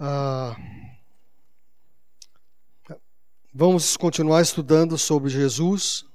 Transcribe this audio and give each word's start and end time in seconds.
Ah, 0.00 0.56
vamos 3.52 3.96
continuar 3.96 4.40
estudando 4.42 4.96
sobre 4.96 5.28
Jesus 5.28 6.06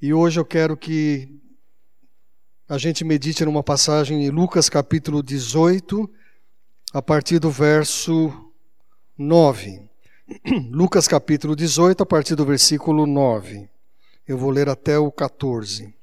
e 0.00 0.14
hoje 0.14 0.38
eu 0.38 0.44
quero 0.44 0.76
que 0.76 1.28
a 2.68 2.78
gente 2.78 3.04
medite 3.04 3.44
numa 3.44 3.64
passagem 3.64 4.24
em 4.24 4.30
Lucas 4.30 4.68
capítulo 4.68 5.24
18, 5.24 6.08
a 6.92 7.02
partir 7.02 7.40
do 7.40 7.50
verso 7.50 8.32
9. 9.18 9.90
Lucas 10.70 11.08
capítulo 11.08 11.56
18, 11.56 12.00
a 12.00 12.06
partir 12.06 12.36
do 12.36 12.44
versículo 12.44 13.06
9. 13.06 13.68
Eu 14.24 14.38
vou 14.38 14.50
ler 14.50 14.68
até 14.68 14.96
o 14.98 15.10
14. 15.10 15.93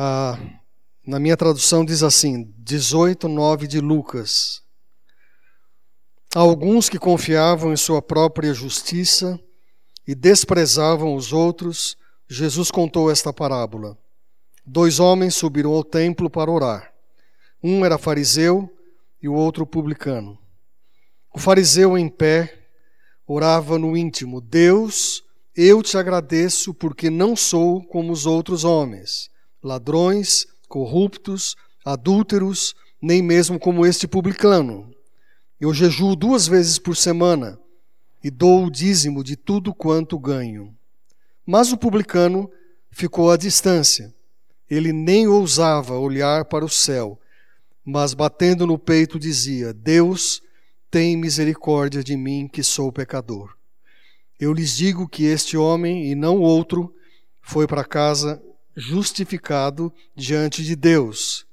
Ah, 0.00 0.38
na 1.04 1.18
minha 1.18 1.36
tradução 1.36 1.84
diz 1.84 2.04
assim, 2.04 2.54
18, 2.56 3.26
9 3.26 3.66
de 3.66 3.80
Lucas. 3.80 4.62
Alguns 6.32 6.88
que 6.88 7.00
confiavam 7.00 7.72
em 7.72 7.76
sua 7.76 8.00
própria 8.00 8.54
justiça 8.54 9.40
e 10.06 10.14
desprezavam 10.14 11.16
os 11.16 11.32
outros, 11.32 11.96
Jesus 12.28 12.70
contou 12.70 13.10
esta 13.10 13.32
parábola. 13.32 13.98
Dois 14.64 15.00
homens 15.00 15.34
subiram 15.34 15.72
ao 15.72 15.82
templo 15.82 16.30
para 16.30 16.48
orar. 16.48 16.92
Um 17.60 17.84
era 17.84 17.98
fariseu 17.98 18.72
e 19.20 19.28
o 19.28 19.34
outro 19.34 19.66
publicano. 19.66 20.38
O 21.34 21.40
fariseu 21.40 21.98
em 21.98 22.08
pé 22.08 22.68
orava 23.26 23.76
no 23.76 23.96
íntimo: 23.96 24.40
Deus, 24.40 25.24
eu 25.56 25.82
te 25.82 25.98
agradeço 25.98 26.72
porque 26.72 27.10
não 27.10 27.34
sou 27.34 27.82
como 27.82 28.12
os 28.12 28.26
outros 28.26 28.62
homens, 28.62 29.28
ladrões, 29.68 30.46
corruptos, 30.66 31.54
adúlteros, 31.84 32.74
nem 33.00 33.22
mesmo 33.22 33.58
como 33.58 33.84
este 33.84 34.08
publicano. 34.08 34.90
Eu 35.60 35.74
jejuo 35.74 36.16
duas 36.16 36.48
vezes 36.48 36.78
por 36.78 36.96
semana 36.96 37.60
e 38.24 38.30
dou 38.30 38.64
o 38.64 38.70
dízimo 38.70 39.22
de 39.22 39.36
tudo 39.36 39.74
quanto 39.74 40.18
ganho. 40.18 40.74
Mas 41.44 41.70
o 41.70 41.76
publicano 41.76 42.50
ficou 42.90 43.30
à 43.30 43.36
distância. 43.36 44.14
Ele 44.68 44.92
nem 44.92 45.28
ousava 45.28 45.98
olhar 45.98 46.46
para 46.46 46.64
o 46.64 46.68
céu, 46.68 47.18
mas 47.84 48.14
batendo 48.14 48.66
no 48.66 48.78
peito 48.78 49.18
dizia: 49.18 49.72
Deus, 49.72 50.42
tem 50.90 51.16
misericórdia 51.16 52.02
de 52.02 52.16
mim, 52.16 52.48
que 52.50 52.62
sou 52.62 52.90
pecador. 52.90 53.54
Eu 54.40 54.52
lhes 54.52 54.76
digo 54.76 55.08
que 55.08 55.24
este 55.24 55.56
homem, 55.56 56.10
e 56.10 56.14
não 56.14 56.38
outro, 56.40 56.94
foi 57.42 57.66
para 57.66 57.84
casa 57.84 58.42
justificado 58.78 59.92
diante 60.14 60.62
de 60.62 60.76
Deus. 60.76 61.44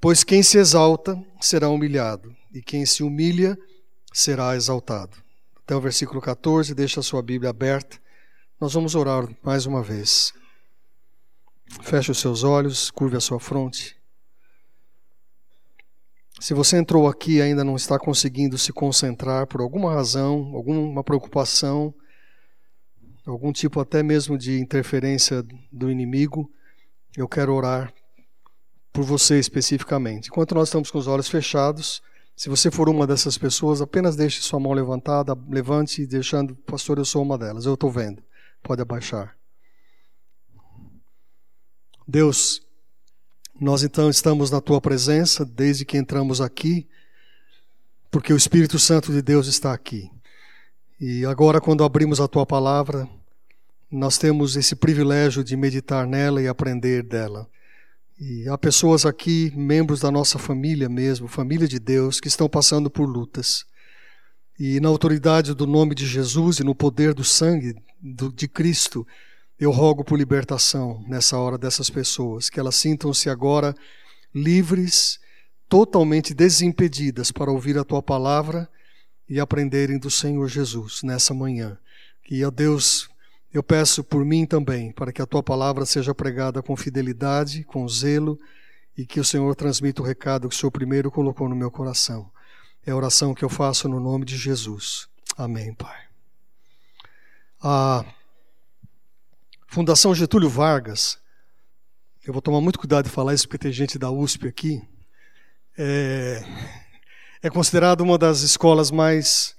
Pois 0.00 0.24
quem 0.24 0.42
se 0.42 0.56
exalta 0.56 1.22
será 1.38 1.68
humilhado, 1.68 2.34
e 2.52 2.62
quem 2.62 2.86
se 2.86 3.02
humilha 3.02 3.56
será 4.12 4.56
exaltado. 4.56 5.16
Até 5.62 5.76
o 5.76 5.80
versículo 5.80 6.20
14, 6.22 6.74
deixa 6.74 7.00
a 7.00 7.02
sua 7.02 7.22
Bíblia 7.22 7.50
aberta. 7.50 8.00
Nós 8.58 8.72
vamos 8.72 8.94
orar 8.94 9.28
mais 9.42 9.66
uma 9.66 9.82
vez. 9.82 10.32
Feche 11.82 12.10
os 12.10 12.18
seus 12.18 12.42
olhos, 12.42 12.90
curve 12.90 13.16
a 13.16 13.20
sua 13.20 13.38
fronte. 13.38 13.94
Se 16.40 16.54
você 16.54 16.78
entrou 16.78 17.06
aqui 17.06 17.36
e 17.36 17.42
ainda 17.42 17.62
não 17.62 17.76
está 17.76 17.98
conseguindo 17.98 18.56
se 18.56 18.72
concentrar 18.72 19.46
por 19.46 19.60
alguma 19.60 19.92
razão, 19.92 20.52
alguma 20.54 21.04
preocupação, 21.04 21.94
algum 23.26 23.52
tipo 23.52 23.80
até 23.80 24.02
mesmo 24.02 24.36
de 24.36 24.58
interferência 24.58 25.44
do 25.70 25.90
inimigo, 25.90 26.50
eu 27.16 27.28
quero 27.28 27.54
orar 27.54 27.92
por 28.92 29.04
você 29.04 29.38
especificamente. 29.38 30.28
Enquanto 30.28 30.54
nós 30.54 30.68
estamos 30.68 30.90
com 30.90 30.98
os 30.98 31.06
olhos 31.06 31.28
fechados, 31.28 32.02
se 32.36 32.48
você 32.48 32.70
for 32.70 32.88
uma 32.88 33.06
dessas 33.06 33.38
pessoas, 33.38 33.80
apenas 33.80 34.16
deixe 34.16 34.42
sua 34.42 34.58
mão 34.58 34.72
levantada, 34.72 35.36
levante, 35.48 36.06
deixando, 36.06 36.54
pastor, 36.56 36.98
eu 36.98 37.04
sou 37.04 37.22
uma 37.22 37.38
delas, 37.38 37.64
eu 37.66 37.74
estou 37.74 37.90
vendo. 37.90 38.22
Pode 38.62 38.82
abaixar. 38.82 39.36
Deus, 42.06 42.62
nós 43.60 43.82
então 43.82 44.10
estamos 44.10 44.50
na 44.50 44.60
tua 44.60 44.80
presença 44.80 45.44
desde 45.44 45.84
que 45.84 45.96
entramos 45.96 46.40
aqui, 46.40 46.88
porque 48.10 48.32
o 48.32 48.36
Espírito 48.36 48.78
Santo 48.78 49.12
de 49.12 49.22
Deus 49.22 49.46
está 49.46 49.72
aqui. 49.72 50.10
E 51.04 51.26
agora, 51.26 51.60
quando 51.60 51.82
abrimos 51.82 52.20
a 52.20 52.28
tua 52.28 52.46
palavra, 52.46 53.08
nós 53.90 54.18
temos 54.18 54.54
esse 54.54 54.76
privilégio 54.76 55.42
de 55.42 55.56
meditar 55.56 56.06
nela 56.06 56.40
e 56.40 56.46
aprender 56.46 57.02
dela. 57.02 57.50
E 58.20 58.48
há 58.48 58.56
pessoas 58.56 59.04
aqui, 59.04 59.52
membros 59.56 59.98
da 59.98 60.12
nossa 60.12 60.38
família 60.38 60.88
mesmo, 60.88 61.26
família 61.26 61.66
de 61.66 61.80
Deus, 61.80 62.20
que 62.20 62.28
estão 62.28 62.48
passando 62.48 62.88
por 62.88 63.04
lutas. 63.04 63.64
E 64.56 64.78
na 64.78 64.88
autoridade 64.88 65.54
do 65.54 65.66
nome 65.66 65.96
de 65.96 66.06
Jesus 66.06 66.60
e 66.60 66.62
no 66.62 66.72
poder 66.72 67.14
do 67.14 67.24
sangue 67.24 67.74
de 68.00 68.46
Cristo, 68.46 69.04
eu 69.58 69.72
rogo 69.72 70.04
por 70.04 70.16
libertação 70.16 71.04
nessa 71.08 71.36
hora 71.36 71.58
dessas 71.58 71.90
pessoas, 71.90 72.48
que 72.48 72.60
elas 72.60 72.76
sintam-se 72.76 73.28
agora 73.28 73.74
livres, 74.32 75.18
totalmente 75.68 76.32
desimpedidas 76.32 77.32
para 77.32 77.50
ouvir 77.50 77.76
a 77.76 77.82
tua 77.82 78.00
palavra 78.00 78.70
e 79.32 79.40
aprenderem 79.40 79.98
do 79.98 80.10
Senhor 80.10 80.46
Jesus 80.46 81.02
nessa 81.02 81.32
manhã. 81.32 81.78
Que, 82.22 82.44
ó 82.44 82.50
Deus, 82.50 83.08
eu 83.50 83.62
peço 83.62 84.04
por 84.04 84.26
mim 84.26 84.44
também, 84.44 84.92
para 84.92 85.10
que 85.10 85.22
a 85.22 85.26
tua 85.26 85.42
palavra 85.42 85.86
seja 85.86 86.14
pregada 86.14 86.62
com 86.62 86.76
fidelidade, 86.76 87.64
com 87.64 87.88
zelo, 87.88 88.38
e 88.94 89.06
que 89.06 89.18
o 89.18 89.24
Senhor 89.24 89.56
transmita 89.56 90.02
o 90.02 90.04
recado 90.04 90.50
que 90.50 90.54
o 90.54 90.58
Senhor 90.58 90.70
primeiro 90.70 91.10
colocou 91.10 91.48
no 91.48 91.56
meu 91.56 91.70
coração. 91.70 92.30
É 92.84 92.90
a 92.90 92.96
oração 92.96 93.34
que 93.34 93.42
eu 93.42 93.48
faço 93.48 93.88
no 93.88 93.98
nome 93.98 94.26
de 94.26 94.36
Jesus. 94.36 95.08
Amém, 95.34 95.72
Pai. 95.72 96.02
A 97.58 98.04
Fundação 99.66 100.14
Getúlio 100.14 100.50
Vargas, 100.50 101.18
eu 102.22 102.34
vou 102.34 102.42
tomar 102.42 102.60
muito 102.60 102.78
cuidado 102.78 103.06
de 103.06 103.10
falar 103.10 103.32
isso 103.32 103.48
porque 103.48 103.64
tem 103.64 103.72
gente 103.72 103.98
da 103.98 104.10
USP 104.10 104.46
aqui, 104.46 104.86
é 105.78 106.81
é 107.42 107.50
considerado 107.50 108.02
uma 108.02 108.16
das 108.16 108.42
escolas 108.42 108.92
mais 108.92 109.56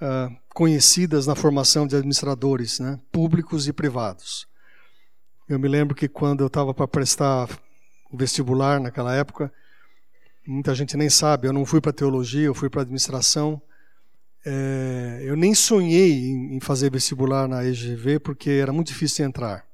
uh, 0.00 0.34
conhecidas 0.54 1.26
na 1.26 1.34
formação 1.34 1.86
de 1.86 1.94
administradores, 1.94 2.80
né, 2.80 2.98
públicos 3.12 3.68
e 3.68 3.72
privados. 3.74 4.48
Eu 5.46 5.58
me 5.58 5.68
lembro 5.68 5.94
que 5.94 6.08
quando 6.08 6.40
eu 6.40 6.46
estava 6.46 6.72
para 6.72 6.88
prestar 6.88 7.48
o 8.10 8.16
vestibular 8.16 8.80
naquela 8.80 9.14
época, 9.14 9.52
muita 10.46 10.74
gente 10.74 10.96
nem 10.96 11.10
sabe, 11.10 11.46
eu 11.46 11.52
não 11.52 11.66
fui 11.66 11.80
para 11.80 11.92
teologia, 11.92 12.46
eu 12.46 12.54
fui 12.54 12.70
para 12.70 12.82
administração. 12.82 13.60
É, 14.44 15.20
eu 15.22 15.36
nem 15.36 15.54
sonhei 15.54 16.30
em, 16.30 16.58
fazer 16.58 16.90
vestibular 16.90 17.46
na 17.46 17.64
EGV 17.64 18.18
porque 18.20 18.50
era 18.50 18.72
muito 18.72 18.88
difícil 18.88 19.26
entrar. 19.26 19.66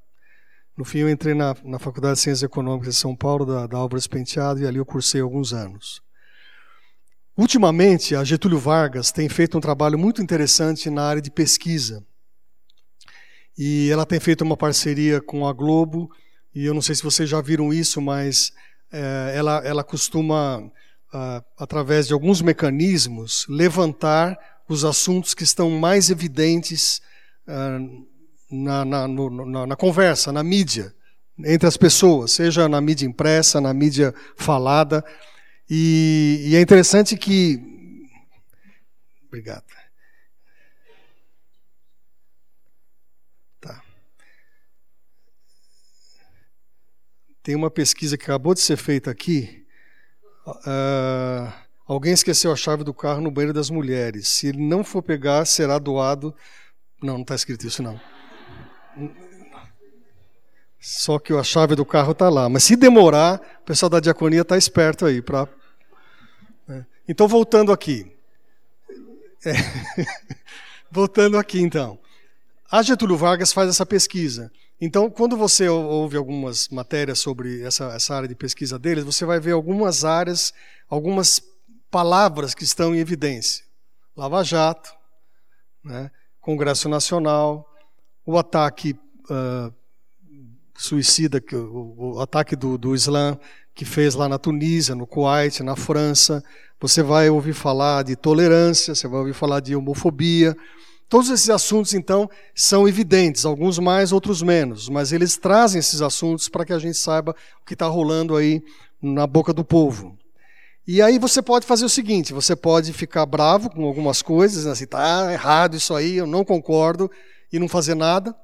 No 0.77 0.85
fim, 0.85 0.99
eu 0.99 1.11
entrei 1.11 1.35
na, 1.35 1.55
na 1.63 1.79
Faculdade 1.79 2.15
de 2.15 2.21
Ciências 2.23 2.43
Econômicas 2.43 2.95
de 2.95 3.01
São 3.01 3.15
Paulo, 3.15 3.45
da, 3.45 3.67
da 3.67 3.77
Álvares 3.77 4.07
Penteado, 4.07 4.61
e 4.61 4.67
ali 4.67 4.79
eu 4.79 4.87
cursei 4.87 5.21
alguns 5.21 5.53
anos. 5.53 6.03
Ultimamente, 7.37 8.15
a 8.15 8.23
Getúlio 8.23 8.59
Vargas 8.59 9.11
tem 9.11 9.27
feito 9.27 9.57
um 9.57 9.61
trabalho 9.61 9.99
muito 9.99 10.21
interessante 10.21 10.91
na 10.91 11.03
área 11.03 11.23
de 11.23 11.31
pesquisa. 11.31 12.05
E 13.57 13.89
ela 13.91 14.05
tem 14.05 14.21
feito 14.21 14.43
uma 14.43 14.57
parceria 14.57 15.21
com 15.21 15.47
a 15.47 15.53
Globo, 15.53 16.11
e 16.55 16.65
eu 16.67 16.75
não 16.75 16.83
sei 16.83 16.95
se 16.95 17.03
vocês 17.03 17.29
já 17.29 17.41
viram 17.41 17.73
isso, 17.73 18.03
mas 18.03 18.53
é, 18.93 19.33
ela, 19.35 19.63
ela 19.65 19.83
costuma, 19.83 20.63
ah, 21.13 21.43
através 21.59 22.07
de 22.07 22.13
alguns 22.13 22.43
mecanismos, 22.43 23.47
levantar 23.49 24.37
os 24.69 24.85
assuntos 24.85 25.33
que 25.33 25.43
estão 25.43 25.71
mais 25.71 26.11
evidentes 26.11 27.01
ah, 27.49 27.79
na, 28.51 28.85
na, 28.85 29.09
no, 29.09 29.47
na, 29.47 29.67
na 29.69 29.77
conversa, 29.77 30.31
na 30.33 30.43
mídia, 30.43 30.95
entre 31.39 31.67
as 31.67 31.79
pessoas, 31.79 32.33
seja 32.33 32.69
na 32.69 32.81
mídia 32.81 33.07
impressa, 33.07 33.59
na 33.59 33.73
mídia 33.73 34.15
falada. 34.37 35.03
E, 35.75 36.49
e 36.49 36.57
é 36.57 36.61
interessante 36.61 37.17
que. 37.17 37.59
Obrigado. 39.27 39.65
Tá. 43.59 43.83
Tem 47.43 47.57
uma 47.57 47.71
pesquisa 47.71 48.19
que 48.19 48.25
acabou 48.25 48.53
de 48.53 48.61
ser 48.61 48.77
feita 48.77 49.11
aqui. 49.11 49.67
Uh, 50.47 51.51
alguém 51.87 52.13
esqueceu 52.13 52.53
a 52.53 52.57
chave 52.57 52.85
do 52.85 52.93
carro 52.93 53.23
no 53.23 53.31
banheiro 53.31 53.55
das 53.55 53.71
mulheres. 53.71 54.29
Se 54.29 54.49
ele 54.49 54.61
não 54.61 54.85
for 54.85 55.03
pegar, 55.03 55.47
será 55.47 55.79
doado. 55.79 56.37
Não, 57.03 57.15
não 57.15 57.23
está 57.23 57.35
escrito 57.35 57.67
isso 57.67 57.83
não. 57.83 57.99
Só 60.79 61.19
que 61.19 61.33
a 61.33 61.43
chave 61.43 61.75
do 61.75 61.87
carro 61.87 62.13
está 62.13 62.29
lá. 62.29 62.47
Mas 62.51 62.65
se 62.65 62.77
demorar, 62.77 63.41
o 63.63 63.65
pessoal 63.65 63.89
da 63.89 64.01
diaconia 64.01 64.43
está 64.43 64.59
esperto 64.59 65.07
aí 65.07 65.23
para 65.23 65.49
então, 67.09 67.27
voltando 67.27 67.73
aqui. 67.73 68.11
É. 69.45 69.53
voltando 70.91 71.37
aqui, 71.39 71.61
então. 71.61 71.99
A 72.71 72.83
Getúlio 72.83 73.17
Vargas 73.17 73.53
faz 73.53 73.69
essa 73.69 73.85
pesquisa. 73.85 74.51
Então, 74.81 75.11
quando 75.11 75.37
você 75.37 75.69
ouve 75.69 76.17
algumas 76.17 76.69
matérias 76.69 77.19
sobre 77.19 77.63
essa, 77.63 77.85
essa 77.93 78.15
área 78.15 78.29
de 78.29 78.35
pesquisa 78.35 78.79
deles, 78.79 79.05
você 79.05 79.25
vai 79.25 79.39
ver 79.39 79.53
algumas 79.53 80.05
áreas, 80.05 80.53
algumas 80.89 81.43
palavras 81.91 82.55
que 82.55 82.65
estão 82.65 82.95
em 82.95 82.99
evidência. 82.99 83.65
Lava 84.17 84.43
Jato, 84.43 84.93
né? 85.85 86.11
Congresso 86.41 86.89
Nacional, 86.89 87.71
o 88.27 88.37
ataque 88.37 88.99
uh, 89.31 89.73
suicida, 90.75 91.41
o, 91.53 92.17
o 92.17 92.21
ataque 92.21 92.57
do, 92.57 92.77
do 92.77 92.95
Islã 92.95 93.39
que 93.75 93.85
fez 93.85 94.15
lá 94.15 94.29
na 94.29 94.39
Tunísia, 94.39 94.95
no 94.95 95.07
Kuwait, 95.07 95.63
na 95.63 95.77
França. 95.77 96.43
Você 96.81 97.03
vai 97.03 97.31
ouvir 97.31 97.53
falar 97.53 98.03
de 98.03 98.17
tolerância, 98.17 98.95
você 98.95 99.09
vai 99.09 99.21
ouvir 99.21 99.35
falar 99.35 99.61
de 99.61 99.75
homofobia. 99.75 100.57
Todos 101.09 101.31
esses 101.31 101.51
assuntos, 101.51 101.93
então, 101.93 102.29
são 102.55 102.89
evidentes, 102.89 103.45
alguns 103.45 103.79
mais, 103.79 104.13
outros 104.13 104.43
menos, 104.43 104.89
mas 104.89 105.13
eles 105.13 105.37
trazem 105.37 105.79
esses 105.79 106.01
assuntos 106.01 106.49
para 106.49 106.65
que 106.65 106.73
a 106.73 106.79
gente 106.79 106.97
saiba 106.97 107.37
o 107.61 107.67
que 107.67 107.75
está 107.75 107.87
rolando 107.87 108.35
aí 108.35 108.63
na 109.01 109.27
boca 109.27 109.53
do 109.53 109.65
povo. 109.65 110.17
E 110.87 111.01
aí 111.01 111.19
você 111.19 111.41
pode 111.43 111.67
fazer 111.67 111.85
o 111.85 111.89
seguinte: 111.89 112.33
você 112.33 112.57
pode 112.57 112.93
ficar 112.93 113.27
bravo 113.27 113.71
com 113.71 113.85
algumas 113.85 114.23
coisas, 114.23 114.67
assim, 114.67 114.87
tá 114.87 115.33
errado 115.33 115.77
isso 115.77 115.95
aí, 115.95 116.17
eu 116.17 116.27
não 116.27 116.45
concordo, 116.45 117.11
e 117.53 117.59
não 117.59 117.69
fazer 117.69 117.95
nada. 117.95 118.35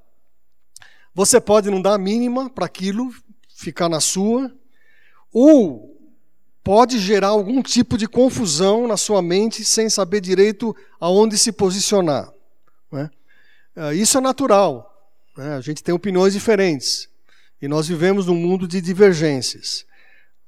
Você 1.15 1.41
pode 1.41 1.71
não 1.71 1.81
dar 1.81 1.95
a 1.95 1.99
mínima 1.99 2.51
para 2.51 2.67
aquilo, 2.67 3.11
ficar 3.57 3.89
na 3.89 3.99
sua, 3.99 4.53
ou 5.33 5.97
pode 6.63 6.99
gerar 6.99 7.29
algum 7.29 7.63
tipo 7.63 7.97
de 7.97 8.07
confusão 8.07 8.87
na 8.87 8.97
sua 8.97 9.23
mente 9.23 9.65
sem 9.65 9.89
saber 9.89 10.21
direito 10.21 10.77
aonde 11.01 11.39
se 11.39 11.51
posicionar. 11.51 12.33
Né? 12.93 13.11
É, 13.75 13.95
isso 13.95 14.19
é 14.19 14.21
natural. 14.21 14.95
Né? 15.37 15.57
A 15.57 15.61
gente 15.61 15.83
tem 15.83 15.95
opiniões 15.95 16.35
diferentes 16.35 17.09
e 17.61 17.69
nós 17.69 17.89
vivemos 17.89 18.27
num 18.27 18.35
mundo 18.35 18.69
de 18.69 18.81
divergências. 18.81 19.87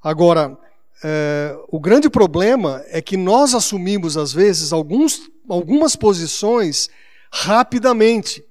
Agora, 0.02 0.58
é, 1.02 1.56
o 1.68 1.80
grande 1.80 2.10
problema 2.10 2.84
é 2.88 3.00
que 3.00 3.16
nós 3.16 3.54
assumimos, 3.54 4.16
às 4.16 4.32
vezes, 4.32 4.72
alguns, 4.72 5.30
algumas 5.48 5.96
posições 5.96 6.90
rapidamente. 7.32 8.44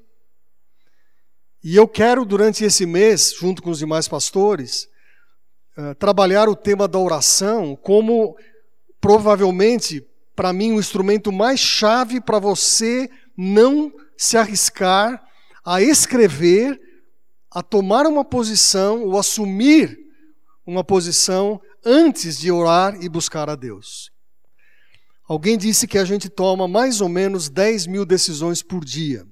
E 1.64 1.76
eu 1.76 1.88
quero, 1.88 2.26
durante 2.26 2.64
esse 2.64 2.86
mês, 2.86 3.36
junto 3.38 3.62
com 3.62 3.70
os 3.70 3.80
demais 3.80 4.08
pastores, 4.08 4.88
é, 5.80 5.94
trabalhar 5.94 6.50
o 6.50 6.58
tema 6.58 6.90
da 6.90 7.00
oração 7.00 7.74
como, 7.74 8.36
provavelmente, 9.00 10.06
para 10.36 10.52
mim, 10.52 10.74
o 10.74 10.80
instrumento 10.80 11.32
mais 11.32 11.58
chave 11.58 12.20
para 12.20 12.38
você 12.38 13.10
não 13.38 13.90
se 14.18 14.36
arriscar 14.36 15.26
a 15.64 15.82
escrever, 15.82 16.78
a 17.50 17.64
tomar 17.64 18.06
uma 18.08 18.26
posição 18.26 19.06
ou 19.06 19.18
assumir 19.18 19.98
uma 20.66 20.84
posição 20.84 21.62
antes 21.86 22.38
de 22.38 22.52
orar 22.52 23.02
e 23.02 23.08
buscar 23.08 23.50
a 23.50 23.56
Deus. 23.56 24.12
Alguém 25.30 25.58
disse 25.58 25.88
que 25.88 25.98
a 25.98 26.04
gente 26.04 26.28
toma 26.28 26.68
mais 26.68 27.00
ou 27.00 27.08
menos 27.08 27.48
10 27.48 27.88
mil 27.88 28.06
decisões 28.06 28.62
por 28.62 28.84
dia. 28.84 29.26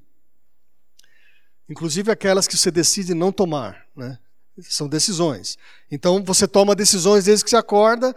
Inclusive 1.70 2.10
aquelas 2.10 2.48
que 2.48 2.56
você 2.56 2.72
decide 2.72 3.14
não 3.14 3.34
tomar. 3.34 3.86
Né? 3.94 4.18
São 4.62 4.88
decisões. 4.88 5.58
Então 5.92 6.24
você 6.24 6.48
toma 6.48 6.76
decisões 6.76 7.26
desde 7.26 7.44
que 7.44 7.50
você 7.50 7.58
acorda 7.58 8.16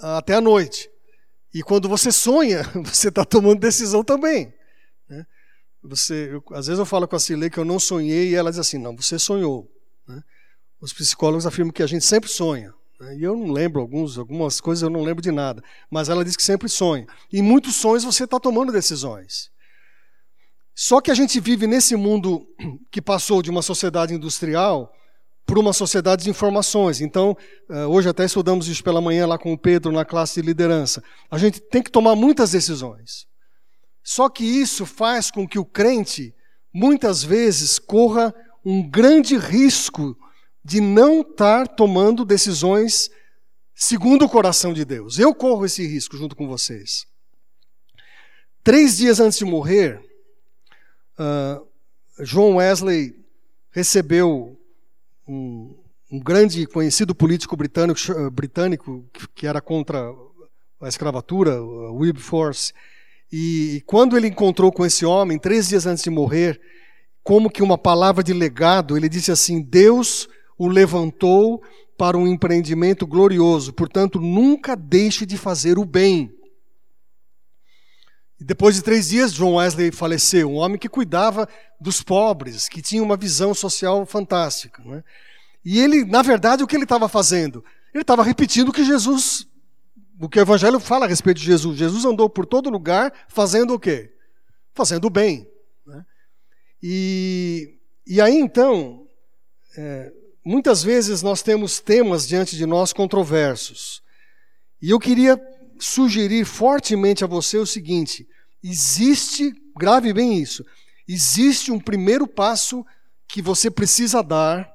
até 0.00 0.34
a 0.34 0.40
noite. 0.40 0.90
E 1.52 1.62
quando 1.62 1.88
você 1.88 2.12
sonha, 2.12 2.62
você 2.84 3.08
está 3.08 3.24
tomando 3.24 3.60
decisão 3.60 4.04
também. 4.04 4.52
Né? 5.08 5.26
Você, 5.82 6.30
eu, 6.32 6.44
às 6.54 6.66
vezes 6.66 6.78
eu 6.78 6.86
falo 6.86 7.08
com 7.08 7.16
a 7.16 7.20
Cilei 7.20 7.50
que 7.50 7.58
eu 7.58 7.64
não 7.64 7.78
sonhei 7.78 8.30
e 8.30 8.34
ela 8.34 8.50
diz 8.50 8.58
assim: 8.58 8.78
não, 8.78 8.94
você 8.96 9.18
sonhou. 9.18 9.70
Né? 10.06 10.22
Os 10.80 10.92
psicólogos 10.92 11.46
afirmam 11.46 11.72
que 11.72 11.82
a 11.82 11.86
gente 11.86 12.04
sempre 12.04 12.30
sonha. 12.30 12.72
Né? 13.00 13.16
E 13.16 13.22
eu 13.22 13.36
não 13.36 13.50
lembro 13.52 13.80
alguns, 13.80 14.18
algumas 14.18 14.60
coisas, 14.60 14.82
eu 14.82 14.90
não 14.90 15.02
lembro 15.02 15.22
de 15.22 15.32
nada. 15.32 15.62
Mas 15.90 16.08
ela 16.08 16.24
diz 16.24 16.36
que 16.36 16.42
sempre 16.42 16.68
sonha. 16.68 17.06
E 17.32 17.38
em 17.38 17.42
muitos 17.42 17.76
sonhos 17.76 18.04
você 18.04 18.24
está 18.24 18.38
tomando 18.38 18.72
decisões. 18.72 19.50
Só 20.74 21.00
que 21.00 21.10
a 21.10 21.14
gente 21.14 21.40
vive 21.40 21.66
nesse 21.66 21.96
mundo 21.96 22.46
que 22.90 23.02
passou 23.02 23.42
de 23.42 23.50
uma 23.50 23.62
sociedade 23.62 24.14
industrial 24.14 24.92
para 25.48 25.58
uma 25.58 25.72
sociedade 25.72 26.24
de 26.24 26.30
informações. 26.30 27.00
Então, 27.00 27.34
eh, 27.70 27.86
hoje 27.86 28.06
até 28.06 28.22
estudamos 28.22 28.68
isso 28.68 28.84
pela 28.84 29.00
manhã 29.00 29.26
lá 29.26 29.38
com 29.38 29.50
o 29.50 29.56
Pedro 29.56 29.90
na 29.90 30.04
classe 30.04 30.42
de 30.42 30.46
liderança. 30.46 31.02
A 31.30 31.38
gente 31.38 31.58
tem 31.58 31.82
que 31.82 31.90
tomar 31.90 32.14
muitas 32.14 32.50
decisões. 32.50 33.26
Só 34.04 34.28
que 34.28 34.44
isso 34.44 34.84
faz 34.84 35.30
com 35.30 35.48
que 35.48 35.58
o 35.58 35.64
crente, 35.64 36.34
muitas 36.70 37.24
vezes, 37.24 37.78
corra 37.78 38.34
um 38.62 38.86
grande 38.86 39.38
risco 39.38 40.14
de 40.62 40.82
não 40.82 41.22
estar 41.22 41.66
tomando 41.66 42.26
decisões 42.26 43.08
segundo 43.74 44.26
o 44.26 44.28
coração 44.28 44.74
de 44.74 44.84
Deus. 44.84 45.18
Eu 45.18 45.34
corro 45.34 45.64
esse 45.64 45.86
risco 45.86 46.14
junto 46.14 46.36
com 46.36 46.46
vocês. 46.46 47.06
Três 48.62 48.98
dias 48.98 49.18
antes 49.18 49.38
de 49.38 49.46
morrer, 49.46 49.98
uh, 51.18 52.54
Wesley 52.56 53.14
recebeu 53.70 54.57
um, 55.28 55.76
um 56.10 56.18
grande 56.18 56.66
conhecido 56.66 57.14
político 57.14 57.56
britânico, 57.56 58.00
britânico 58.30 59.04
que 59.34 59.46
era 59.46 59.60
contra 59.60 60.10
a 60.80 60.88
escravatura, 60.88 61.60
Wilberforce, 61.62 62.72
e 63.30 63.82
quando 63.86 64.16
ele 64.16 64.28
encontrou 64.28 64.72
com 64.72 64.86
esse 64.86 65.04
homem, 65.04 65.38
três 65.38 65.68
dias 65.68 65.86
antes 65.86 66.02
de 66.02 66.10
morrer, 66.10 66.58
como 67.22 67.50
que 67.50 67.62
uma 67.62 67.76
palavra 67.76 68.24
de 68.24 68.32
legado, 68.32 68.96
ele 68.96 69.08
disse 69.08 69.30
assim: 69.30 69.60
Deus 69.60 70.28
o 70.56 70.66
levantou 70.66 71.62
para 71.98 72.16
um 72.16 72.26
empreendimento 72.26 73.06
glorioso. 73.06 73.72
Portanto, 73.72 74.18
nunca 74.20 74.74
deixe 74.74 75.26
de 75.26 75.36
fazer 75.36 75.78
o 75.78 75.84
bem. 75.84 76.32
E 78.40 78.44
depois 78.44 78.74
de 78.76 78.82
três 78.82 79.08
dias, 79.08 79.32
John 79.32 79.54
Wesley 79.54 79.90
faleceu, 79.90 80.50
um 80.50 80.56
homem 80.56 80.78
que 80.78 80.88
cuidava 80.88 81.48
dos 81.80 82.02
pobres, 82.02 82.68
que 82.68 82.80
tinha 82.80 83.02
uma 83.02 83.16
visão 83.16 83.52
social 83.52 84.06
fantástica. 84.06 84.82
Né? 84.84 85.02
E 85.64 85.80
ele, 85.80 86.04
na 86.04 86.22
verdade, 86.22 86.62
o 86.62 86.66
que 86.66 86.76
ele 86.76 86.84
estava 86.84 87.08
fazendo? 87.08 87.64
Ele 87.92 88.02
estava 88.02 88.22
repetindo 88.22 88.68
o 88.68 88.72
que 88.72 88.84
Jesus, 88.84 89.46
o 90.20 90.28
que 90.28 90.38
o 90.38 90.42
Evangelho 90.42 90.78
fala 90.78 91.06
a 91.06 91.08
respeito 91.08 91.38
de 91.38 91.46
Jesus. 91.46 91.76
Jesus 91.76 92.04
andou 92.04 92.30
por 92.30 92.46
todo 92.46 92.70
lugar 92.70 93.12
fazendo 93.28 93.74
o 93.74 93.78
quê? 93.78 94.12
Fazendo 94.72 95.06
o 95.06 95.10
bem. 95.10 95.48
Né? 95.84 96.04
E, 96.82 97.78
e 98.06 98.20
aí 98.20 98.38
então, 98.38 99.06
é, 99.76 100.12
Muitas 100.50 100.82
vezes 100.82 101.20
nós 101.20 101.42
temos 101.42 101.78
temas 101.78 102.26
diante 102.26 102.56
de 102.56 102.64
nós 102.64 102.90
controversos. 102.90 104.02
E 104.80 104.88
eu 104.88 104.98
queria 104.98 105.38
sugerir 105.78 106.46
fortemente 106.46 107.22
a 107.22 107.26
você 107.26 107.58
o 107.58 107.66
seguinte: 107.66 108.26
existe, 108.62 109.52
grave 109.76 110.12
bem 110.12 110.40
isso, 110.40 110.64
existe 111.06 111.70
um 111.70 111.80
primeiro 111.80 112.26
passo 112.26 112.84
que 113.26 113.42
você 113.42 113.70
precisa 113.70 114.22
dar 114.22 114.70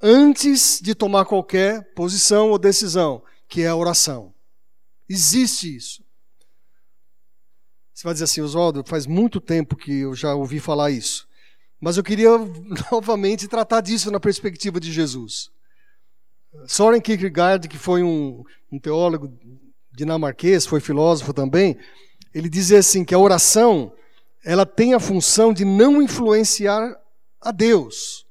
antes 0.00 0.80
de 0.80 0.94
tomar 0.94 1.24
qualquer 1.24 1.92
posição 1.94 2.50
ou 2.50 2.58
decisão, 2.58 3.22
que 3.48 3.62
é 3.62 3.68
a 3.68 3.76
oração. 3.76 4.32
Existe 5.08 5.74
isso. 5.74 6.04
Você 7.92 8.04
vai 8.04 8.12
dizer 8.12 8.24
assim, 8.24 8.40
Oswaldo, 8.40 8.84
faz 8.86 9.06
muito 9.06 9.40
tempo 9.40 9.74
que 9.74 10.00
eu 10.00 10.14
já 10.14 10.34
ouvi 10.34 10.60
falar 10.60 10.90
isso. 10.90 11.26
Mas 11.80 11.96
eu 11.96 12.04
queria 12.04 12.30
novamente 12.92 13.48
tratar 13.48 13.80
disso 13.80 14.10
na 14.10 14.20
perspectiva 14.20 14.78
de 14.78 14.92
Jesus. 14.92 15.50
Soren 16.66 17.00
Kierkegaard, 17.00 17.68
que 17.68 17.78
foi 17.78 18.02
um, 18.02 18.44
um 18.70 18.78
teólogo 18.78 19.36
dinamarquês, 19.92 20.64
foi 20.66 20.80
filósofo 20.80 21.32
também, 21.32 21.76
ele 22.34 22.48
dizia 22.48 22.78
assim 22.78 23.04
que 23.04 23.14
a 23.14 23.18
oração 23.18 23.92
ela 24.44 24.64
tem 24.64 24.94
a 24.94 25.00
função 25.00 25.52
de 25.52 25.64
não 25.64 26.00
influenciar 26.00 26.98
a 27.40 27.50
Deus, 27.50 28.26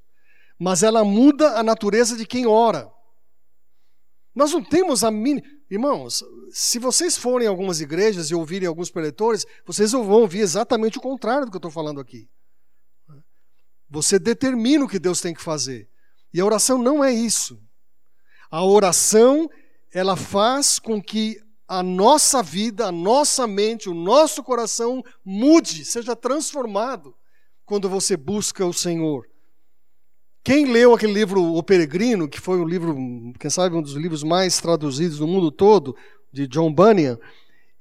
mas 0.60 0.84
ela 0.84 1.04
muda 1.04 1.58
a 1.60 1.64
natureza 1.64 2.16
de 2.16 2.26
quem 2.26 2.46
ora. 2.46 2.92
Nós 4.34 4.52
não 4.52 4.64
temos 4.64 5.04
a 5.04 5.12
mínima. 5.12 5.46
Irmãos, 5.70 6.24
se 6.52 6.80
vocês 6.80 7.18
forem 7.18 7.46
em 7.46 7.50
algumas 7.50 7.82
igrejas 7.82 8.30
e 8.30 8.36
ouvirem 8.36 8.68
alguns 8.68 8.90
preletores, 8.90 9.46
vocês 9.66 9.92
vão 9.92 10.10
ouvir 10.10 10.40
exatamente 10.40 10.98
o 10.98 11.02
contrário 11.02 11.46
do 11.46 11.52
que 11.52 11.58
eu 11.58 11.60
estou 11.60 11.72
falando 11.72 12.00
aqui. 12.00 12.30
Você 13.90 14.20
determina 14.20 14.86
o 14.86 14.88
que 14.88 15.00
Deus 15.00 15.22
tem 15.22 15.34
que 15.34 15.42
fazer. 15.42 15.90
E 16.34 16.40
a 16.40 16.46
oração 16.46 16.78
não 16.78 17.04
é 17.04 17.12
isso. 17.12 17.62
A 18.50 18.64
oração, 18.64 19.50
ela 19.92 20.16
faz 20.16 20.80
com 20.80 21.02
que 21.02 21.42
a 21.68 21.84
nossa 21.84 22.42
vida, 22.42 22.88
a 22.88 22.92
nossa 22.92 23.46
mente, 23.46 23.90
o 23.90 23.94
nosso 23.94 24.42
coração 24.44 25.04
mude, 25.24 25.84
seja 25.84 26.16
transformado 26.16 27.14
quando 27.66 27.90
você 27.90 28.16
busca 28.16 28.66
o 28.66 28.74
Senhor. 28.74 29.28
Quem 30.44 30.66
leu 30.66 30.94
aquele 30.94 31.12
livro 31.12 31.44
O 31.44 31.62
Peregrino, 31.62 32.30
que 32.30 32.40
foi 32.40 32.58
um 32.58 32.66
livro, 32.66 32.96
quem 33.38 33.50
sabe, 33.50 33.76
um 33.76 33.82
dos 33.82 33.94
livros 33.94 34.24
mais 34.24 34.62
traduzidos 34.62 35.20
no 35.20 35.28
mundo 35.28 35.52
todo, 35.52 35.94
de 36.32 36.48
John 36.48 36.72
Bunyan, 36.72 37.20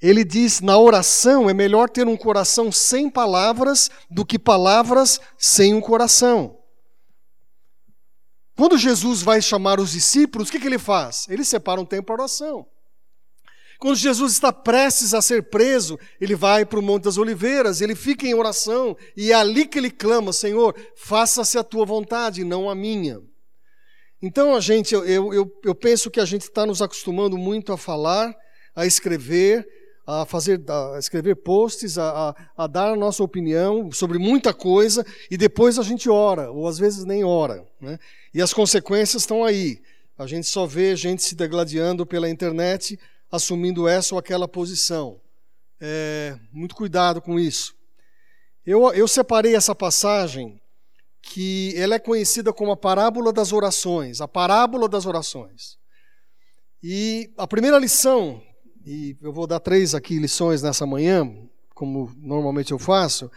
ele 0.02 0.24
diz: 0.24 0.60
na 0.60 0.76
oração 0.76 1.48
é 1.48 1.54
melhor 1.54 1.88
ter 1.88 2.08
um 2.08 2.16
coração 2.16 2.72
sem 2.72 3.08
palavras 3.08 3.88
do 4.10 4.26
que 4.26 4.36
palavras 4.38 5.20
sem 5.38 5.74
um 5.74 5.80
coração. 5.80 6.58
Quando 8.56 8.76
Jesus 8.76 9.22
vai 9.22 9.40
chamar 9.40 9.78
os 9.78 9.92
discípulos, 9.92 10.48
o 10.48 10.52
que, 10.52 10.58
que 10.58 10.66
ele 10.66 10.78
faz? 10.78 11.26
Ele 11.28 11.44
separa 11.44 11.80
um 11.80 11.84
tempo 11.84 12.06
para 12.06 12.22
oração. 12.22 12.66
Quando 13.78 13.96
Jesus 13.96 14.32
está 14.32 14.52
prestes 14.52 15.12
a 15.12 15.20
ser 15.20 15.44
preso, 15.44 15.98
ele 16.20 16.34
vai 16.34 16.64
para 16.64 16.78
o 16.78 16.82
Monte 16.82 17.04
das 17.04 17.18
Oliveiras, 17.18 17.80
ele 17.80 17.94
fica 17.94 18.26
em 18.26 18.34
oração, 18.34 18.96
e 19.16 19.32
é 19.32 19.34
ali 19.34 19.66
que 19.66 19.78
ele 19.78 19.90
clama: 19.90 20.32
Senhor, 20.32 20.74
faça-se 20.96 21.58
a 21.58 21.64
tua 21.64 21.84
vontade, 21.84 22.44
não 22.44 22.70
a 22.70 22.74
minha. 22.74 23.20
Então, 24.22 24.54
a 24.54 24.60
gente, 24.60 24.94
eu, 24.94 25.32
eu, 25.32 25.60
eu 25.62 25.74
penso 25.74 26.10
que 26.10 26.20
a 26.20 26.24
gente 26.24 26.42
está 26.42 26.64
nos 26.64 26.80
acostumando 26.80 27.36
muito 27.36 27.72
a 27.72 27.76
falar, 27.76 28.34
a 28.74 28.86
escrever, 28.86 29.66
a 30.06 30.24
fazer, 30.24 30.62
a 30.68 30.98
escrever 30.98 31.34
posts, 31.36 31.98
a, 31.98 32.30
a, 32.30 32.64
a, 32.64 32.66
dar 32.66 32.92
a 32.92 32.96
nossa 32.96 33.22
opinião 33.22 33.90
sobre 33.92 34.18
muita 34.18 34.54
coisa 34.54 35.04
e 35.30 35.36
depois 35.36 35.78
a 35.78 35.82
gente 35.82 36.08
ora, 36.08 36.50
ou 36.50 36.66
às 36.66 36.78
vezes 36.78 37.04
nem 37.04 37.24
ora. 37.24 37.66
Né? 37.80 37.98
E 38.32 38.40
as 38.40 38.54
consequências 38.54 39.22
estão 39.22 39.44
aí. 39.44 39.82
A 40.16 40.26
gente 40.26 40.46
só 40.46 40.64
vê 40.64 40.96
gente 40.96 41.22
se 41.22 41.34
degladiando 41.34 42.06
pela 42.06 42.30
internet, 42.30 42.98
assumindo 43.30 43.88
essa 43.88 44.14
ou 44.14 44.18
aquela 44.18 44.46
posição. 44.48 45.20
É, 45.80 46.38
muito 46.52 46.74
cuidado 46.74 47.20
com 47.20 47.38
isso. 47.38 47.74
Eu, 48.64 48.92
eu 48.92 49.06
separei 49.06 49.54
essa 49.54 49.74
passagem 49.74 50.60
que 51.22 51.74
ela 51.76 51.96
é 51.96 51.98
conhecida 51.98 52.52
como 52.52 52.72
a 52.72 52.76
parábola 52.76 53.32
das 53.32 53.52
orações, 53.52 54.20
a 54.20 54.28
parábola 54.28 54.88
das 54.88 55.06
orações. 55.06 55.76
E 56.82 57.32
a 57.36 57.46
primeira 57.46 57.78
lição 57.78 58.42
e 58.86 59.16
eu 59.20 59.32
vou 59.32 59.48
dar 59.48 59.58
três 59.58 59.96
aqui 59.96 60.16
lições 60.16 60.62
nessa 60.62 60.86
manhã, 60.86 61.28
como 61.74 62.14
normalmente 62.18 62.70
eu 62.70 62.78
faço, 62.78 63.28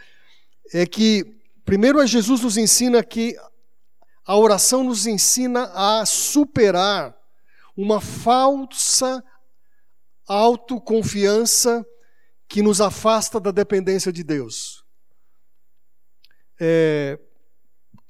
é 0.72 0.86
que 0.86 1.26
primeiro 1.64 2.00
é 2.00 2.06
Jesus 2.06 2.42
nos 2.42 2.56
ensina 2.56 3.02
que 3.02 3.36
a 4.24 4.36
oração 4.36 4.84
nos 4.84 5.08
ensina 5.08 5.64
a 5.74 6.06
superar 6.06 7.16
uma 7.76 8.00
falsa 8.00 9.24
autoconfiança 10.30 11.84
que 12.48 12.62
nos 12.62 12.80
afasta 12.80 13.40
da 13.40 13.50
dependência 13.50 14.12
de 14.12 14.22
Deus. 14.22 14.84
É, 16.60 17.18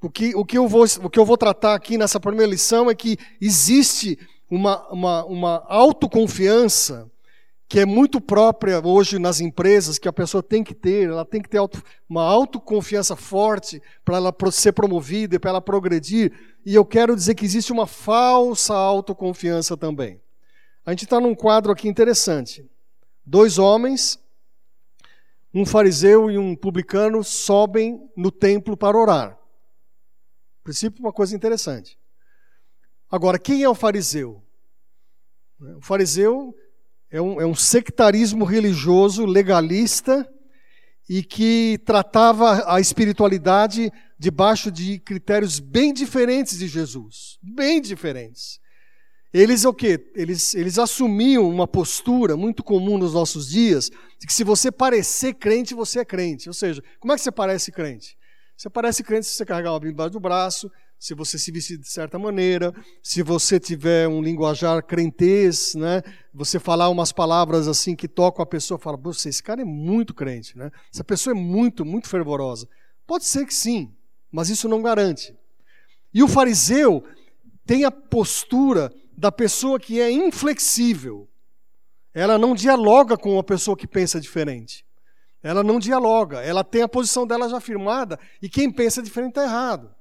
o, 0.03 0.11
que, 0.11 0.35
o, 0.35 0.45
que 0.45 0.59
eu 0.59 0.69
vou, 0.69 0.85
o 1.03 1.09
que 1.11 1.19
eu 1.19 1.25
vou 1.25 1.39
tratar 1.39 1.75
aqui 1.75 1.97
nessa 1.97 2.21
primeira 2.21 2.51
lição 2.51 2.91
é 2.91 2.95
que 2.95 3.17
existe 3.41 4.19
uma, 4.51 4.87
uma, 4.91 5.25
uma 5.25 5.65
autoconfiança 5.67 7.11
que 7.69 7.79
é 7.79 7.87
muito 7.87 8.21
própria 8.21 8.85
hoje 8.85 9.19
nas 9.19 9.41
empresas, 9.41 9.97
que 9.97 10.09
a 10.09 10.13
pessoa 10.13 10.43
tem 10.43 10.65
que 10.65 10.75
ter, 10.75 11.09
ela 11.09 11.25
tem 11.25 11.41
que 11.41 11.49
ter 11.49 11.59
auto, 11.59 11.81
uma 12.09 12.25
autoconfiança 12.25 13.15
forte 13.15 13.81
para 14.05 14.17
ela 14.17 14.35
ser 14.51 14.73
promovida, 14.73 15.39
para 15.39 15.51
ela 15.51 15.61
progredir. 15.61 16.33
E 16.67 16.75
eu 16.75 16.85
quero 16.85 17.15
dizer 17.15 17.37
que 17.37 17.45
existe 17.45 17.73
uma 17.73 17.87
falsa 17.87 18.75
autoconfiança 18.75 19.77
também. 19.77 20.21
A 20.85 20.91
gente 20.91 21.05
está 21.05 21.21
num 21.21 21.35
quadro 21.35 21.71
aqui 21.71 21.89
interessante. 21.89 22.69
Dois 23.25 23.59
homens, 23.59 24.19
um 25.53 25.67
fariseu 25.67 26.31
e 26.31 26.39
um 26.39 26.57
publicano, 26.57 27.23
sobem 27.23 28.11
no 28.17 28.31
templo 28.31 28.77
para 28.77 28.97
orar. 28.97 29.33
A 29.33 30.63
princípio, 30.65 31.01
uma 31.01 31.13
coisa 31.13 31.37
interessante. 31.37 31.99
Agora, 33.11 33.39
quem 33.39 33.63
é 33.63 33.69
o 33.69 33.75
fariseu? 33.75 34.43
O 35.59 35.83
fariseu 35.83 36.55
é 37.11 37.21
um, 37.21 37.41
é 37.41 37.45
um 37.45 37.55
sectarismo 37.55 38.45
religioso 38.45 39.27
legalista 39.27 40.27
e 41.09 41.23
que 41.23 41.79
tratava 41.85 42.73
a 42.73 42.81
espiritualidade 42.81 43.93
debaixo 44.17 44.71
de 44.71 44.99
critérios 45.01 45.59
bem 45.59 45.93
diferentes 45.93 46.59
de 46.59 46.69
Jesus, 46.69 47.39
bem 47.43 47.81
diferentes. 47.81 48.61
Eles 49.33 49.65
o 49.65 49.73
quê? 49.73 50.11
Eles, 50.15 50.55
eles 50.55 50.79
assumiam 50.79 51.49
uma 51.49 51.67
postura 51.67 52.37
muito 52.37 52.65
comum 52.65 52.99
nos 52.99 53.15
nossos 53.15 53.49
dias, 53.49 53.91
de 54.19 54.27
que 54.27 54.33
se 54.33 54.43
você 54.43 54.73
parecer 54.73 55.35
crente, 55.35 55.75
você 55.75 56.01
é 56.01 56.05
crente. 56.05 56.49
Ou 56.49 56.55
seja, 56.55 56.83
como 56.99 57.13
é 57.13 57.17
que 57.17 57.23
você 57.23 57.31
parece 57.31 57.71
crente? 57.71 58.19
Você 58.57 58.69
parece 58.69 59.03
crente 59.05 59.27
se 59.27 59.35
você 59.35 59.45
carregar 59.45 59.73
uma 59.73 59.79
Bíblia 59.79 59.93
embaixo 59.93 60.13
do 60.13 60.21
braço, 60.21 60.71
se 60.99 61.15
você 61.15 61.39
se 61.39 61.51
vestir 61.51 61.79
de 61.79 61.89
certa 61.89 62.19
maneira, 62.19 62.75
se 63.03 63.23
você 63.23 63.59
tiver 63.59 64.07
um 64.07 64.21
linguajar 64.21 64.83
crentez, 64.83 65.75
né? 65.75 66.03
Você 66.35 66.59
falar 66.59 66.91
umas 66.91 67.11
palavras 67.11 67.67
assim 67.69 67.97
que 67.97 68.07
tocam 68.07 68.43
a 68.43 68.47
pessoa, 68.47 68.79
fala, 68.79 68.99
você, 68.99 69.31
esse 69.31 69.43
cara 69.43 69.63
é 69.63 69.65
muito 69.65 70.13
crente, 70.13 70.59
né? 70.59 70.71
Essa 70.93 71.03
pessoa 71.03 71.35
é 71.35 71.41
muito, 71.41 71.87
muito 71.87 72.07
fervorosa. 72.07 72.69
Pode 73.07 73.25
ser 73.25 73.47
que 73.47 73.55
sim, 73.55 73.95
mas 74.31 74.51
isso 74.51 74.69
não 74.69 74.83
garante. 74.83 75.35
E 76.13 76.23
o 76.23 76.29
fariseu 76.29 77.03
tem 77.65 77.85
a 77.85 77.91
postura 77.91 78.93
da 79.21 79.31
pessoa 79.31 79.79
que 79.79 80.01
é 80.01 80.11
inflexível. 80.11 81.29
Ela 82.15 82.39
não 82.39 82.55
dialoga 82.55 83.17
com 83.17 83.35
uma 83.35 83.45
pessoa 83.45 83.77
que 83.77 83.87
pensa 83.87 84.21
diferente. 84.21 84.85
Ela 85.43 85.63
não 85.63 85.79
dialoga, 85.79 86.41
ela 86.41 86.65
tem 86.65 86.83
a 86.83 86.89
posição 86.89 87.27
dela 87.27 87.49
já 87.49 87.61
firmada 87.61 88.19
e 88.43 88.49
quem 88.49 88.71
pensa 88.71 89.03
diferente 89.03 89.31
está 89.31 89.45
errado 89.45 89.95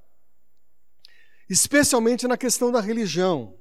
especialmente 1.50 2.28
na 2.28 2.36
questão 2.36 2.70
da 2.70 2.80
religião. 2.80 3.58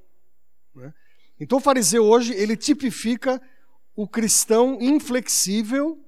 Né? 0.76 0.94
Então 1.40 1.58
o 1.58 1.62
fariseu 1.62 2.06
hoje 2.06 2.34
ele 2.34 2.56
tipifica 2.56 3.42
o 3.96 4.08
cristão 4.08 4.78
inflexível 4.80 6.00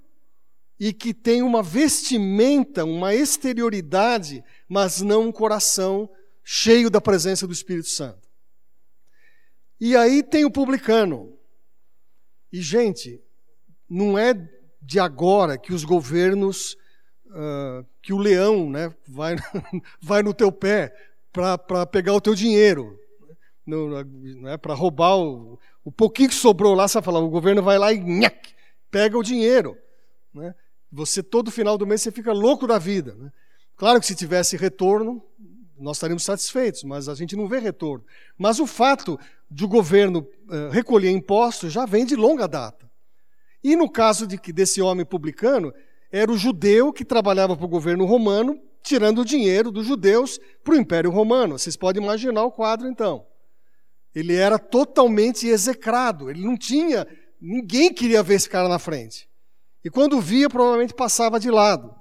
e 0.79 0.93
que 0.93 1.11
tem 1.11 1.41
uma 1.41 1.63
vestimenta, 1.63 2.85
uma 2.85 3.15
exterioridade, 3.15 4.43
mas 4.69 5.01
não 5.01 5.23
um 5.23 5.31
coração 5.31 6.07
cheio 6.43 6.89
da 6.89 7.01
presença 7.01 7.47
do 7.47 7.53
Espírito 7.53 7.89
Santo. 7.89 8.29
E 9.81 9.95
aí 9.95 10.21
tem 10.21 10.45
o 10.45 10.51
publicano. 10.51 11.35
E, 12.53 12.61
gente, 12.61 13.19
não 13.89 14.15
é 14.15 14.31
de 14.79 14.99
agora 14.99 15.57
que 15.57 15.73
os 15.73 15.83
governos, 15.83 16.77
uh, 17.25 17.83
que 17.99 18.13
o 18.13 18.19
leão 18.19 18.69
né, 18.69 18.93
vai, 19.07 19.35
vai 19.99 20.21
no 20.21 20.35
teu 20.35 20.51
pé 20.51 20.95
para 21.33 21.87
pegar 21.87 22.13
o 22.13 22.21
teu 22.21 22.35
dinheiro, 22.35 22.95
né, 23.65 24.55
para 24.57 24.75
roubar 24.75 25.17
o, 25.17 25.59
o 25.83 25.91
pouquinho 25.91 26.29
que 26.29 26.35
sobrou 26.35 26.75
lá, 26.75 26.87
você 26.87 27.01
fala, 27.01 27.19
o 27.19 27.29
governo 27.29 27.63
vai 27.63 27.79
lá 27.79 27.91
e 27.91 27.99
nhac, 27.99 28.53
pega 28.91 29.17
o 29.17 29.23
dinheiro. 29.23 29.75
Né? 30.31 30.53
Você, 30.91 31.23
todo 31.23 31.49
final 31.49 31.75
do 31.75 31.87
mês, 31.87 32.03
você 32.03 32.11
fica 32.11 32.31
louco 32.31 32.67
da 32.67 32.77
vida. 32.77 33.15
Né? 33.15 33.31
Claro 33.75 33.99
que 33.99 34.05
se 34.05 34.13
tivesse 34.13 34.57
retorno, 34.57 35.23
nós 35.81 35.97
estaríamos 35.97 36.23
satisfeitos, 36.23 36.83
mas 36.83 37.09
a 37.09 37.15
gente 37.15 37.35
não 37.35 37.47
vê 37.47 37.57
retorno. 37.57 38.05
Mas 38.37 38.59
o 38.59 38.67
fato 38.67 39.19
de 39.51 39.65
o 39.65 39.67
governo 39.67 40.19
uh, 40.19 40.69
recolher 40.71 41.11
impostos 41.11 41.73
já 41.73 41.85
vem 41.85 42.05
de 42.05 42.15
longa 42.15 42.47
data. 42.47 42.89
E 43.61 43.75
no 43.75 43.91
caso 43.91 44.25
de 44.25 44.37
que 44.37 44.53
desse 44.53 44.81
homem 44.81 45.05
publicano, 45.05 45.73
era 46.11 46.31
o 46.31 46.37
judeu 46.37 46.93
que 46.93 47.05
trabalhava 47.05 47.55
para 47.55 47.65
o 47.65 47.69
governo 47.69 48.05
romano 48.05 48.57
tirando 48.83 49.19
o 49.19 49.25
dinheiro 49.25 49.71
dos 49.71 49.85
judeus 49.85 50.39
para 50.63 50.73
o 50.73 50.77
Império 50.77 51.11
Romano. 51.11 51.57
Vocês 51.57 51.75
podem 51.75 52.03
imaginar 52.03 52.43
o 52.43 52.51
quadro 52.51 52.87
então. 52.87 53.25
Ele 54.13 54.35
era 54.35 54.59
totalmente 54.59 55.47
execrado, 55.47 56.29
ele 56.29 56.41
não 56.41 56.57
tinha, 56.57 57.07
ninguém 57.39 57.93
queria 57.93 58.21
ver 58.21 58.35
esse 58.35 58.49
cara 58.49 58.67
na 58.67 58.79
frente. 58.79 59.29
E 59.83 59.89
quando 59.89 60.19
via, 60.19 60.49
provavelmente 60.49 60.93
passava 60.93 61.39
de 61.39 61.49
lado. 61.49 61.93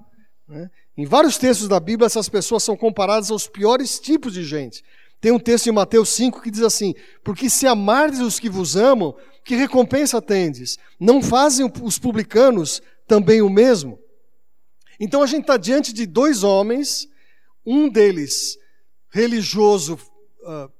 Né? 0.49 0.69
Em 0.97 1.07
vários 1.07 1.39
textos 1.39 1.69
da 1.69 1.79
Bíblia, 1.79 2.07
essas 2.07 2.29
pessoas 2.29 2.65
são 2.65 2.77
comparadas 2.77 3.31
aos 3.31 3.47
piores 3.47 4.01
tipos 4.01 4.33
de 4.33 4.43
gente. 4.43 4.83
Tem 5.21 5.31
um 5.33 5.39
texto 5.39 5.67
em 5.67 5.73
Mateus 5.73 6.09
5 6.11 6.41
que 6.41 6.51
diz 6.51 6.63
assim: 6.63 6.95
Porque 7.23 7.51
se 7.51 7.67
amardes 7.67 8.21
os 8.21 8.41
que 8.41 8.49
vos 8.49 8.77
amam, 8.77 9.15
que 9.45 9.55
recompensa 9.55 10.23
tendes? 10.23 10.79
Não 10.99 11.23
fazem 11.23 11.71
os 11.83 11.99
publicanos 11.99 12.83
também 13.07 13.43
o 13.43 13.51
mesmo? 13.51 13.99
Então 14.99 15.23
a 15.23 15.27
gente 15.27 15.43
está 15.43 15.57
diante 15.57 15.93
de 15.93 16.07
dois 16.07 16.43
homens, 16.43 17.09
um 17.65 17.89
deles 17.89 18.59
religioso, 19.11 19.99
uh, 20.43 20.71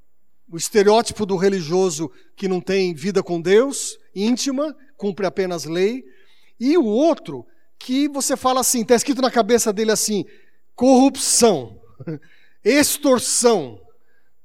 o 0.51 0.57
estereótipo 0.57 1.27
do 1.27 1.37
religioso 1.37 2.11
que 2.37 2.49
não 2.49 2.61
tem 2.61 2.95
vida 2.95 3.23
com 3.23 3.41
Deus, 3.41 3.99
íntima, 4.15 4.77
cumpre 4.97 5.27
apenas 5.27 5.65
lei, 5.65 6.05
e 6.59 6.77
o 6.77 6.85
outro 6.85 7.47
que 7.79 8.09
você 8.09 8.37
fala 8.37 8.61
assim, 8.61 8.83
está 8.83 8.95
escrito 8.95 9.23
na 9.23 9.31
cabeça 9.31 9.73
dele 9.73 9.91
assim: 9.91 10.25
corrupção, 10.75 11.81
extorsão. 12.65 13.81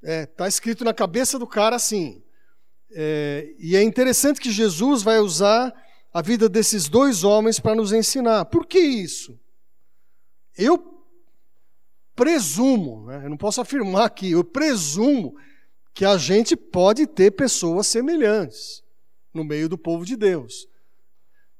Está 0.06 0.14
é, 0.14 0.26
tá 0.28 0.48
escrito 0.48 0.86
na 0.86 0.94
cabeça 0.94 1.40
do 1.40 1.48
cara 1.48 1.76
assim. 1.76 2.22
É, 2.92 3.56
e 3.58 3.76
é 3.76 3.82
interessante 3.82 4.40
que 4.40 4.52
Jesus 4.52 5.02
vai 5.02 5.18
usar 5.18 5.74
a 6.14 6.22
vida 6.22 6.48
desses 6.48 6.88
dois 6.88 7.24
homens 7.24 7.60
para 7.60 7.74
nos 7.74 7.92
ensinar. 7.92 8.46
Por 8.46 8.68
que 8.68 8.78
isso? 8.78 9.40
Eu 10.56 10.78
presumo, 12.16 13.08
né, 13.08 13.26
eu 13.26 13.30
não 13.32 13.36
posso 13.36 13.60
afirmar 13.60 14.06
aqui, 14.06 14.32
eu 14.32 14.44
presumo 14.44 15.36
que 15.92 16.06
a 16.06 16.18
gente 16.18 16.56
pode 16.56 17.08
ter 17.08 17.32
pessoas 17.32 17.88
semelhantes 17.88 18.84
no 19.34 19.44
meio 19.44 19.68
do 19.68 19.78
povo 19.78 20.06
de 20.06 20.16
Deus. 20.16 20.68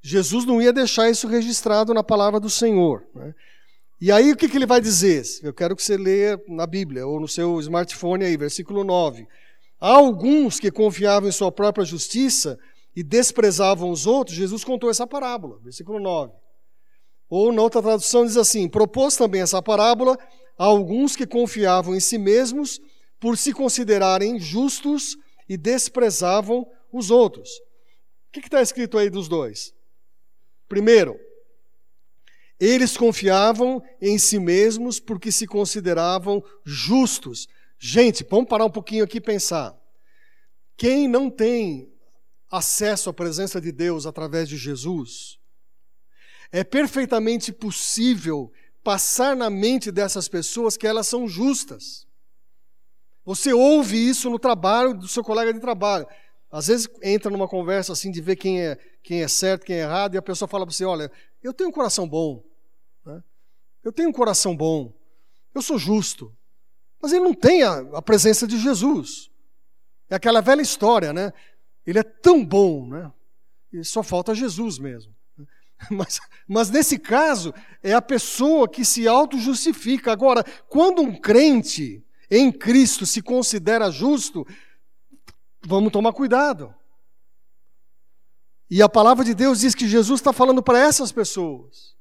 Jesus 0.02 0.46
não 0.46 0.62
ia 0.62 0.72
deixar 0.72 1.10
isso 1.10 1.28
registrado 1.28 1.96
na 1.96 2.04
palavra 2.04 2.40
do 2.40 2.50
Senhor. 2.50 3.04
Né? 3.16 3.34
E 4.00 4.12
aí 4.12 4.32
o 4.32 4.36
que, 4.36 4.50
que 4.50 4.58
ele 4.58 4.66
vai 4.66 4.82
dizer? 4.82 5.24
Eu 5.42 5.54
quero 5.54 5.76
que 5.76 5.82
você 5.82 5.96
leia 5.96 6.42
na 6.48 6.68
Bíblia 6.68 7.08
ou 7.08 7.20
no 7.20 7.28
seu 7.28 7.60
smartphone 7.62 8.26
aí, 8.26 8.36
versículo 8.36 8.84
9. 8.84 9.26
Há 9.80 9.92
alguns 9.92 10.60
que 10.60 10.70
confiavam 10.70 11.30
em 11.30 11.32
sua 11.32 11.52
própria 11.52 11.86
justiça 11.86 12.58
e 12.96 13.04
desprezavam 13.04 13.90
os 13.90 14.06
outros. 14.06 14.36
Jesus 14.36 14.64
contou 14.64 14.90
essa 14.90 15.08
parábola, 15.08 15.60
versículo 15.64 16.00
9. 16.00 16.34
Ou 17.30 17.52
na 17.52 17.62
outra 17.62 17.82
tradução 17.82 18.26
diz 18.26 18.38
assim: 18.38 18.68
propôs 18.68 19.16
também 19.16 19.42
essa 19.42 19.62
parábola 19.62 20.18
a 20.58 20.66
alguns 20.66 21.16
que 21.16 21.26
confiavam 21.26 21.96
em 21.96 22.00
si 22.00 22.18
mesmos 22.18 22.80
por 23.20 23.38
se 23.38 23.54
considerarem 23.54 24.40
justos 24.40 25.18
e 25.48 25.58
desprezavam 25.58 26.66
os 26.92 27.12
outros. 27.12 27.50
O 28.28 28.32
que 28.34 28.40
está 28.40 28.62
escrito 28.62 28.98
aí 28.98 29.10
dos 29.10 29.28
dois? 29.28 29.74
Primeiro, 30.68 31.18
eles 32.60 32.96
confiavam 32.96 33.84
em 34.02 34.18
si 34.18 34.40
mesmos 34.40 35.00
porque 35.00 35.32
se 35.32 35.46
consideravam 35.46 36.44
justos. 36.64 37.48
Gente, 37.78 38.26
vamos 38.30 38.48
parar 38.48 38.66
um 38.66 38.72
pouquinho 38.72 39.04
aqui 39.04 39.18
e 39.18 39.22
pensar. 39.22 39.76
Quem 40.78 41.08
não 41.08 41.30
tem 41.30 41.92
acesso 42.50 43.10
à 43.10 43.14
presença 43.14 43.60
de 43.60 43.72
Deus 43.72 44.06
através 44.06 44.48
de 44.48 44.58
Jesus, 44.58 45.38
é 46.52 46.64
perfeitamente 46.64 47.52
possível 47.52 48.52
passar 48.84 49.36
na 49.36 49.50
mente 49.50 49.92
dessas 49.92 50.28
pessoas 50.28 50.78
que 50.78 50.88
elas 50.88 51.08
são 51.08 51.28
justas. 51.28 52.06
Você 53.26 53.52
ouve 53.52 53.98
isso 53.98 54.30
no 54.30 54.38
trabalho 54.38 54.94
do 54.94 55.08
seu 55.08 55.24
colega 55.24 55.52
de 55.52 55.60
trabalho. 55.60 56.08
Às 56.52 56.68
vezes 56.68 56.88
entra 57.02 57.32
numa 57.32 57.48
conversa 57.48 57.92
assim 57.92 58.12
de 58.12 58.22
ver 58.22 58.36
quem 58.36 58.62
é, 58.62 58.78
quem 59.06 59.22
é 59.22 59.28
certo, 59.28 59.68
quem 59.68 59.76
é 59.76 59.82
errado, 59.82 60.16
e 60.16 60.18
a 60.18 60.22
pessoa 60.22 60.48
fala 60.48 60.66
para 60.66 60.74
você: 60.74 60.84
Olha, 60.84 61.12
eu 61.44 61.54
tenho 61.54 61.70
um 61.70 61.72
coração 61.72 62.10
bom. 62.10 62.44
Né? 63.06 63.24
Eu 63.84 63.94
tenho 63.94 64.10
um 64.10 64.12
coração 64.12 64.58
bom. 64.58 64.92
Eu 65.54 65.62
sou 65.62 65.78
justo. 65.78 66.36
Mas 67.00 67.14
ele 67.14 67.24
não 67.24 67.34
tem 67.36 67.62
a, 67.62 67.78
a 67.94 68.02
presença 68.02 68.48
de 68.48 68.58
Jesus. 68.58 69.30
É 70.10 70.16
aquela 70.16 70.42
velha 70.42 70.62
história, 70.62 71.14
né? 71.14 71.32
Ele 71.86 72.00
é 72.00 72.04
tão 72.04 72.44
bom, 72.44 72.88
né? 72.88 73.14
E 73.72 73.84
só 73.84 74.02
falta 74.02 74.34
Jesus 74.34 74.80
mesmo. 74.80 75.14
Mas, 75.92 76.22
mas 76.48 76.70
nesse 76.70 76.98
caso, 76.98 77.54
é 77.84 77.94
a 77.94 78.02
pessoa 78.02 78.68
que 78.68 78.86
se 78.86 79.10
auto-justifica. 79.10 80.10
Agora, 80.10 80.42
quando 80.70 81.02
um 81.02 81.20
crente 81.20 82.02
em 82.32 82.50
Cristo 82.50 83.06
se 83.06 83.22
considera 83.22 83.92
justo, 83.92 84.48
vamos 85.64 85.92
tomar 85.92 86.14
cuidado. 86.14 86.74
E 88.70 88.82
a 88.82 88.90
palavra 88.90 89.24
de 89.24 89.34
Deus 89.34 89.60
diz 89.60 89.76
que 89.76 89.88
Jesus 89.88 90.20
está 90.20 90.34
falando 90.34 90.62
para 90.62 90.80
essas 90.80 91.12
pessoas. 91.12 91.96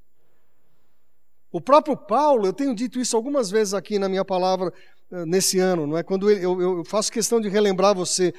O 1.53 1.61
próprio 1.61 1.97
Paulo, 1.97 2.47
eu 2.47 2.53
tenho 2.53 2.75
dito 2.75 2.99
isso 2.99 3.17
algumas 3.17 3.51
vezes 3.51 3.75
aqui 3.75 3.99
na 3.99 4.09
minha 4.09 4.25
palavra 4.25 4.73
eh, 5.11 5.25
nesse 5.27 5.59
ano, 5.59 5.87
não 5.87 5.97
é? 5.97 6.03
Quando 6.03 6.31
eu, 6.31 6.61
eu 6.61 6.85
faço 6.85 7.13
questão 7.13 7.41
de 7.41 7.49
relembrar 7.49 7.95
você, 7.95 8.35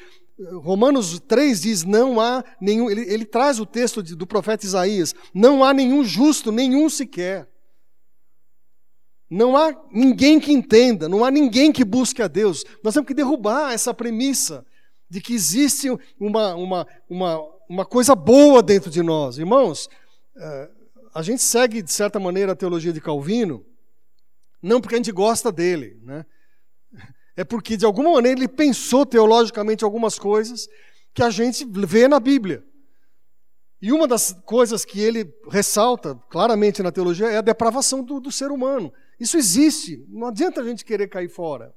Romanos 0.62 1.20
3 1.20 1.62
diz: 1.62 1.84
não 1.84 2.20
há 2.20 2.44
nenhum, 2.60 2.90
ele, 2.90 3.02
ele 3.02 3.26
traz 3.26 3.60
o 3.60 3.66
texto 3.66 4.04
de, 4.04 4.16
do 4.16 4.28
profeta 4.28 4.66
Isaías: 4.66 5.16
não 5.34 5.64
há 5.64 5.74
nenhum 5.74 6.04
justo, 6.04 6.52
nenhum 6.52 6.90
sequer. 6.90 7.48
Não 9.30 9.58
há 9.58 9.76
ninguém 9.92 10.40
que 10.40 10.52
entenda, 10.52 11.10
não 11.10 11.26
há 11.26 11.32
ninguém 11.32 11.72
que 11.72 11.84
busque 11.84 12.22
a 12.22 12.28
Deus. 12.28 12.64
Nós 12.84 12.94
temos 12.94 13.08
que 13.08 13.14
derrubar 13.14 13.74
essa 13.74 13.94
premissa 13.94 14.66
de 15.10 15.20
que 15.20 15.34
existe 15.34 15.88
uma, 16.20 16.54
uma, 16.56 16.88
uma, 17.10 17.40
uma 17.70 17.86
coisa 17.86 18.16
boa 18.16 18.62
dentro 18.62 18.90
de 18.90 19.02
nós. 19.02 19.38
Irmãos, 19.38 19.90
eh, 20.38 20.70
a 21.14 21.22
gente 21.22 21.42
segue, 21.42 21.82
de 21.82 21.92
certa 21.92 22.20
maneira, 22.20 22.52
a 22.52 22.56
teologia 22.56 22.92
de 22.92 23.02
Calvino, 23.02 23.66
não 24.62 24.82
porque 24.82 24.96
a 24.96 24.98
gente 24.98 25.12
gosta 25.12 25.52
dele, 25.52 26.00
né? 26.04 26.26
é 27.36 27.44
porque, 27.44 27.76
de 27.76 27.86
alguma 27.86 28.12
maneira, 28.12 28.40
ele 28.40 28.48
pensou 28.48 29.06
teologicamente 29.06 29.84
algumas 29.84 30.18
coisas 30.18 30.68
que 31.14 31.22
a 31.22 31.30
gente 31.30 31.66
vê 31.66 32.08
na 32.08 32.20
Bíblia. 32.20 32.64
E 33.82 33.92
uma 33.92 34.08
das 34.08 34.34
coisas 34.46 34.86
que 34.86 35.00
ele 35.00 35.32
ressalta 35.50 36.16
claramente 36.30 36.82
na 36.82 36.92
teologia 36.92 37.28
é 37.28 37.38
a 37.38 37.42
depravação 37.42 38.04
do, 38.04 38.20
do 38.20 38.32
ser 38.32 38.52
humano. 38.52 38.92
Isso 39.20 39.38
existe, 39.38 40.06
não 40.10 40.28
adianta 40.28 40.62
a 40.62 40.64
gente 40.64 40.84
querer 40.84 41.08
cair 41.08 41.30
fora. 41.30 41.74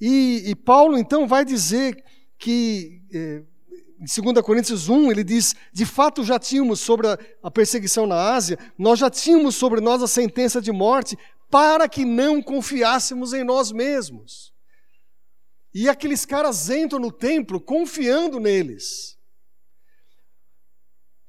E, 0.00 0.42
e 0.46 0.56
Paulo, 0.56 0.98
então, 0.98 1.28
vai 1.28 1.44
dizer 1.44 2.02
que, 2.38 3.02
eh, 3.12 3.42
em 4.00 4.22
2 4.22 4.42
Coríntios 4.44 4.88
1, 4.88 5.10
ele 5.10 5.22
diz: 5.22 5.54
de 5.72 5.84
fato 5.84 6.24
já 6.24 6.38
tínhamos 6.38 6.80
sobre 6.80 7.06
a, 7.42 7.50
perseguição 7.50 8.06
na 8.06 8.32
Ásia, 8.32 8.58
nós 8.78 8.98
já 8.98 9.10
tínhamos 9.10 9.56
sobre 9.56 9.80
nós 9.80 10.02
a 10.02 10.08
sentença 10.08 10.60
de 10.60 10.72
morte, 10.72 11.18
para 11.50 11.88
que 11.88 12.04
não 12.04 12.42
confiássemos 12.42 13.32
em 13.32 13.44
nós 13.44 13.72
mesmos. 13.72 14.54
E 15.74 15.88
aqueles 15.88 16.24
caras 16.24 16.70
entram 16.70 16.98
no 16.98 17.12
templo 17.12 17.60
confiando 17.60 18.40
neles. 18.40 19.18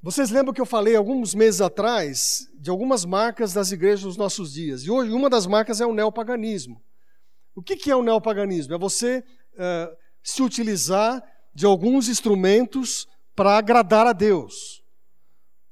Vocês 0.01 0.31
lembram 0.31 0.53
que 0.53 0.61
eu 0.61 0.65
falei 0.65 0.95
alguns 0.95 1.35
meses 1.35 1.61
atrás 1.61 2.47
de 2.55 2.69
algumas 2.71 3.05
marcas 3.05 3.53
das 3.53 3.71
igrejas 3.71 4.01
dos 4.01 4.17
nossos 4.17 4.53
dias? 4.53 4.83
E 4.83 4.89
hoje 4.89 5.11
uma 5.11 5.29
das 5.29 5.45
marcas 5.45 5.79
é 5.79 5.85
o 5.85 5.93
neopaganismo. 5.93 6.81
O 7.53 7.61
que 7.61 7.91
é 7.91 7.95
o 7.95 8.01
neopaganismo? 8.01 8.73
É 8.73 8.79
você 8.79 9.23
uh, 9.53 9.95
se 10.23 10.41
utilizar 10.41 11.21
de 11.53 11.65
alguns 11.65 12.07
instrumentos 12.07 13.07
para 13.35 13.57
agradar 13.57 14.07
a 14.07 14.13
Deus. 14.13 14.83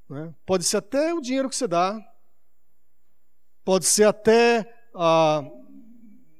Né? 0.09 0.33
Pode 0.45 0.63
ser 0.63 0.77
até 0.77 1.13
o 1.13 1.21
dinheiro 1.21 1.49
que 1.49 1.55
você 1.55 1.67
dá, 1.67 1.99
pode 3.63 3.85
ser 3.85 4.05
até 4.05 4.67
ah, 4.95 5.43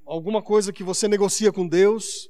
alguma 0.05 0.41
coisa 0.41 0.73
que 0.73 0.83
você 0.83 1.07
negocia 1.07 1.51
com 1.51 1.67
Deus. 1.67 2.29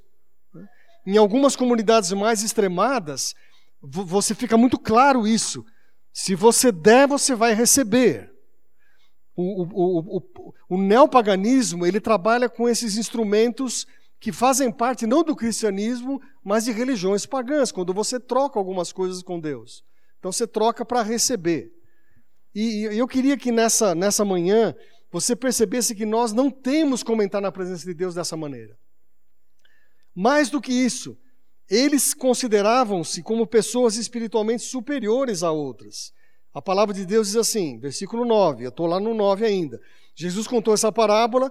Né? 0.54 0.68
Em 1.06 1.18
algumas 1.18 1.56
comunidades 1.56 2.12
mais 2.12 2.44
extremadas, 2.44 3.34
você 3.82 4.36
fica 4.36 4.58
muito 4.58 4.78
claro 4.78 5.26
isso. 5.26 5.66
Se 6.12 6.36
você 6.36 6.72
der, 6.72 7.08
você 7.08 7.34
vai 7.34 7.54
receber. 7.54 8.30
O, 9.36 9.64
o, 9.64 10.18
o, 10.18 10.54
o, 10.68 10.78
neopaganismo 10.78 11.86
ele 11.86 12.02
trabalha 12.02 12.50
com 12.50 12.68
esses 12.68 12.98
instrumentos 12.98 13.88
que 14.20 14.32
fazem 14.32 14.72
parte 14.72 15.08
não 15.08 15.24
do 15.24 15.36
cristianismo, 15.36 16.22
mas 16.44 16.66
de 16.66 16.72
religiões 16.72 17.26
pagãs, 17.26 17.72
quando 17.72 17.94
você 17.94 18.20
troca 18.20 18.60
algumas 18.60 18.92
coisas 18.92 19.24
com 19.24 19.40
Deus. 19.40 19.84
Então 20.20 20.32
você 20.32 20.46
troca 20.46 20.84
para 20.84 21.02
receber. 21.02 21.72
E, 22.54 22.84
eu 22.92 23.08
queria 23.08 23.38
que 23.38 23.52
nessa, 23.52 23.96
nessa 23.96 24.26
manhã 24.26 24.76
você 25.12 25.36
percebesse 25.36 25.96
que 25.96 26.06
nós 26.06 26.34
não 26.34 26.52
temos 26.52 27.02
como 27.02 27.24
entrar 27.24 27.42
na 27.42 27.52
presença 27.52 27.86
de 27.86 27.94
Deus 27.94 28.14
dessa 28.14 28.36
maneira. 28.36 28.78
Mais 30.14 30.50
do 30.50 30.60
que 30.60 30.74
isso, 30.74 31.18
eles 31.70 32.14
consideravam-se 32.14 33.24
como 33.24 33.48
pessoas 33.48 33.96
espiritualmente 33.96 34.64
superiores 34.64 35.44
a 35.44 35.52
outras. 35.52 36.12
A 36.54 36.62
palavra 36.62 36.94
de 36.94 37.06
Deus 37.06 37.28
diz 37.28 37.38
assim, 37.38 37.80
versículo 37.80 38.26
9, 38.26 38.66
eu 38.66 38.70
estou 38.70 38.86
lá 38.86 39.00
no 39.00 39.14
9 39.14 39.46
ainda. 39.46 39.80
Jesus 40.16 40.48
contou 40.48 40.74
essa 40.74 40.92
parábola 40.92 41.50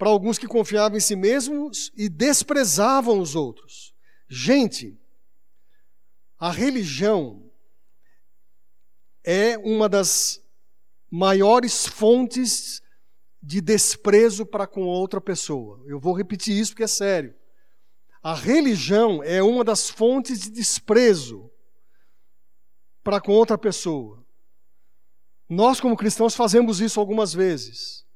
para 0.00 0.08
alguns 0.08 0.38
que 0.38 0.48
confiavam 0.48 0.96
em 0.96 1.00
si 1.00 1.14
mesmos 1.14 1.92
e 1.94 2.08
desprezavam 2.08 3.20
os 3.20 3.36
outros. 3.36 3.94
Gente, 4.26 4.98
a 6.38 6.50
religião 6.50 7.52
é 9.22 9.58
uma 9.58 9.90
das 9.90 10.42
maiores 11.10 11.86
fontes 11.86 12.80
de 13.42 13.60
desprezo 13.60 14.46
para 14.46 14.66
com 14.66 14.84
outra 14.84 15.20
pessoa. 15.20 15.84
Eu 15.86 16.00
vou 16.00 16.14
repetir 16.14 16.58
isso 16.58 16.72
porque 16.72 16.84
é 16.84 16.88
sério. 16.88 17.34
A 18.22 18.34
religião 18.34 19.22
é 19.22 19.42
uma 19.42 19.62
das 19.62 19.90
fontes 19.90 20.40
de 20.40 20.50
desprezo 20.50 21.50
para 23.04 23.20
com 23.20 23.32
outra 23.32 23.58
pessoa. 23.58 24.24
Nós, 25.46 25.78
como 25.78 25.94
cristãos, 25.94 26.34
fazemos 26.34 26.80
isso 26.80 26.98
algumas 26.98 27.34
vezes. 27.34 28.08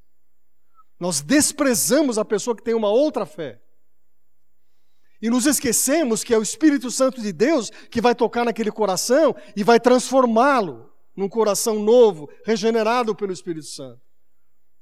Nós 0.99 1.21
desprezamos 1.21 2.17
a 2.17 2.25
pessoa 2.25 2.55
que 2.55 2.63
tem 2.63 2.73
uma 2.73 2.89
outra 2.89 3.25
fé. 3.25 3.61
E 5.21 5.29
nos 5.29 5.45
esquecemos 5.45 6.23
que 6.23 6.33
é 6.33 6.37
o 6.37 6.43
Espírito 6.43 6.91
Santo 6.91 7.21
de 7.21 7.33
Deus 7.33 7.69
que 7.69 8.01
vai 8.01 8.13
tocar 8.13 8.45
naquele 8.45 8.71
coração 8.71 9.35
e 9.55 9.63
vai 9.63 9.79
transformá-lo 9.79 10.91
num 11.15 11.29
coração 11.29 11.79
novo, 11.79 12.29
regenerado 12.45 13.15
pelo 13.15 13.31
Espírito 13.31 13.67
Santo. 13.67 14.01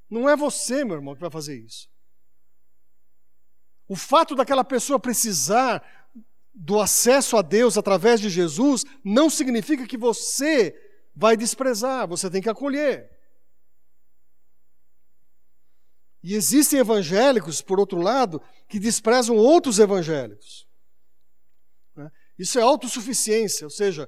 Não 0.09 0.27
é 0.27 0.35
você, 0.35 0.83
meu 0.83 0.95
irmão, 0.95 1.13
que 1.13 1.21
vai 1.21 1.29
fazer 1.29 1.55
isso. 1.55 1.87
O 3.87 3.95
fato 3.95 4.35
daquela 4.35 4.63
pessoa 4.63 4.99
precisar 4.99 5.83
do 6.53 6.79
acesso 6.79 7.35
a 7.37 7.41
Deus 7.41 7.77
através 7.77 8.19
de 8.19 8.29
Jesus 8.29 8.83
não 9.03 9.29
significa 9.29 9.87
que 9.87 9.97
você 9.97 10.75
vai 11.15 11.35
desprezar, 11.35 12.07
você 12.07 12.29
tem 12.29 12.41
que 12.41 12.49
acolher. 12.49 13.09
E 16.23 16.35
existem 16.35 16.79
evangélicos, 16.79 17.61
por 17.61 17.79
outro 17.79 17.99
lado, 17.99 18.41
que 18.69 18.79
desprezam 18.79 19.35
outros 19.35 19.77
evangélicos. 19.77 20.65
Né? 21.95 22.09
Isso 22.39 22.57
é 22.57 22.61
autossuficiência, 22.61 23.65
ou 23.65 23.71
seja, 23.71 24.07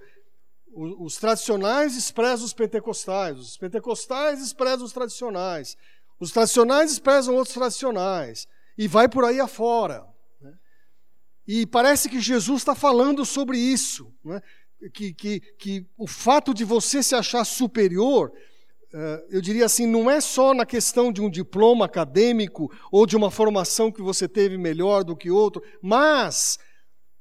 Os 0.78 1.16
tradicionais 1.16 1.96
desprezam 1.96 2.46
os 2.46 2.54
pentecostais, 2.54 3.40
os 3.40 3.58
pentecostais 3.58 4.40
desprezam 4.40 4.86
os 4.86 4.92
tradicionais, 4.92 5.78
os 6.20 6.32
tradicionais 6.32 6.90
desprezam 6.90 7.36
outros 7.36 7.54
tradicionais, 7.54 8.48
e 8.78 8.88
vai 8.88 9.08
por 9.08 9.24
aí 9.24 9.40
afora. 9.40 10.06
Né? 10.42 10.54
E 11.48 11.66
parece 11.66 12.10
que 12.10 12.20
Jesus 12.20 12.62
está 12.62 12.76
falando 12.76 13.26
sobre 13.26 13.58
isso, 13.58 14.14
né? 14.24 14.42
que, 14.94 15.14
que, 15.14 15.40
que 15.58 15.86
o 15.98 16.08
fato 16.08 16.54
de 16.54 16.66
você 16.66 17.02
se 17.02 17.16
achar 17.16 17.46
superior 17.46 18.32
eu 19.30 19.42
diria 19.42 19.66
assim, 19.66 19.86
não 19.86 20.10
é 20.10 20.22
só 20.22 20.54
na 20.54 20.66
questão 20.66 21.12
de 21.12 21.22
um 21.22 21.30
diploma 21.30 21.86
acadêmico 21.86 22.72
ou 22.90 23.06
de 23.06 23.18
uma 23.18 23.30
formação 23.30 23.92
que 23.92 24.02
você 24.02 24.28
teve 24.28 24.58
melhor 24.58 25.04
do 25.04 25.18
que 25.18 25.30
outro, 25.30 25.62
mas 25.82 26.58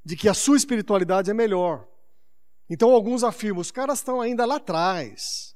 de 0.03 0.15
que 0.15 0.29
a 0.29 0.33
sua 0.33 0.55
espiritualidade 0.55 1.29
é 1.29 1.33
melhor. 1.33 1.85
Então 2.69 2.91
alguns 2.91 3.23
afirmam, 3.23 3.59
os 3.59 3.71
caras 3.71 3.99
estão 3.99 4.21
ainda 4.21 4.45
lá 4.45 4.55
atrás. 4.55 5.53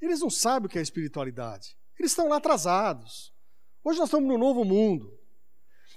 Eles 0.00 0.20
não 0.20 0.30
sabem 0.30 0.66
o 0.66 0.70
que 0.70 0.78
é 0.78 0.82
espiritualidade. 0.82 1.76
Eles 1.98 2.12
estão 2.12 2.28
lá 2.28 2.36
atrasados. 2.36 3.32
Hoje 3.84 3.98
nós 3.98 4.08
estamos 4.08 4.28
no 4.28 4.38
novo 4.38 4.64
mundo. 4.64 5.12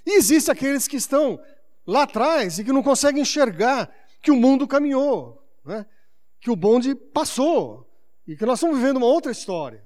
E 0.04 0.16
existem 0.16 0.52
aqueles 0.52 0.86
que 0.86 0.96
estão 0.96 1.40
lá 1.86 2.02
atrás 2.02 2.58
e 2.58 2.64
que 2.64 2.72
não 2.72 2.82
conseguem 2.82 3.22
enxergar 3.22 3.90
que 4.22 4.30
o 4.30 4.36
mundo 4.36 4.68
caminhou, 4.68 5.42
né? 5.64 5.86
que 6.40 6.50
o 6.50 6.56
bonde 6.56 6.94
passou, 6.94 7.87
e 8.28 8.36
que 8.36 8.44
nós 8.44 8.58
estamos 8.58 8.76
vivendo 8.76 8.98
uma 8.98 9.06
outra 9.06 9.32
história. 9.32 9.82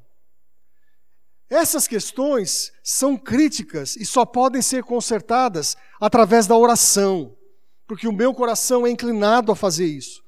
Essas 1.48 1.86
questões 1.86 2.72
são 2.82 3.16
críticas 3.16 3.94
e 3.94 4.04
só 4.04 4.26
podem 4.26 4.60
ser 4.60 4.82
consertadas 4.82 5.76
através 6.00 6.48
da 6.48 6.56
oração, 6.56 7.36
porque 7.86 8.08
o 8.08 8.12
meu 8.12 8.34
coração 8.34 8.84
é 8.84 8.90
inclinado 8.90 9.52
a 9.52 9.56
fazer 9.56 9.86
isso. 9.86 10.24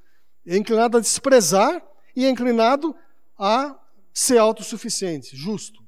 É 0.46 0.56
inclinado 0.56 0.96
a 0.96 1.00
desprezar 1.00 1.84
e 2.14 2.24
é 2.24 2.28
inclinado 2.28 2.94
a 3.36 3.76
ser 4.12 4.38
autossuficiente, 4.38 5.36
justo. 5.36 5.82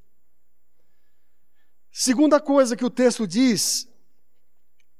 Segunda 1.93 2.41
coisa 2.41 2.77
que 2.77 2.85
o 2.85 2.91
texto 2.91 3.25
diz 3.25 3.89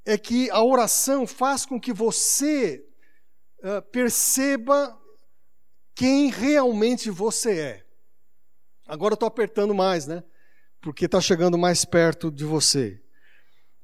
é 0.05 0.17
que 0.17 0.49
a 0.49 0.63
oração 0.63 1.27
faz 1.27 1.65
com 1.65 1.77
que 1.77 1.91
você 1.91 2.87
uh, 3.59 3.81
perceba 3.91 4.97
quem 5.97 6.29
realmente 6.29 7.09
você 7.09 7.59
é. 7.59 7.85
Agora 8.85 9.13
eu 9.13 9.15
estou 9.15 9.25
apertando 9.25 9.73
mais, 9.73 10.05
né? 10.05 10.23
Porque 10.79 11.05
está 11.05 11.19
chegando 11.19 11.57
mais 11.57 11.85
perto 11.85 12.29
de 12.31 12.45
você. 12.45 13.01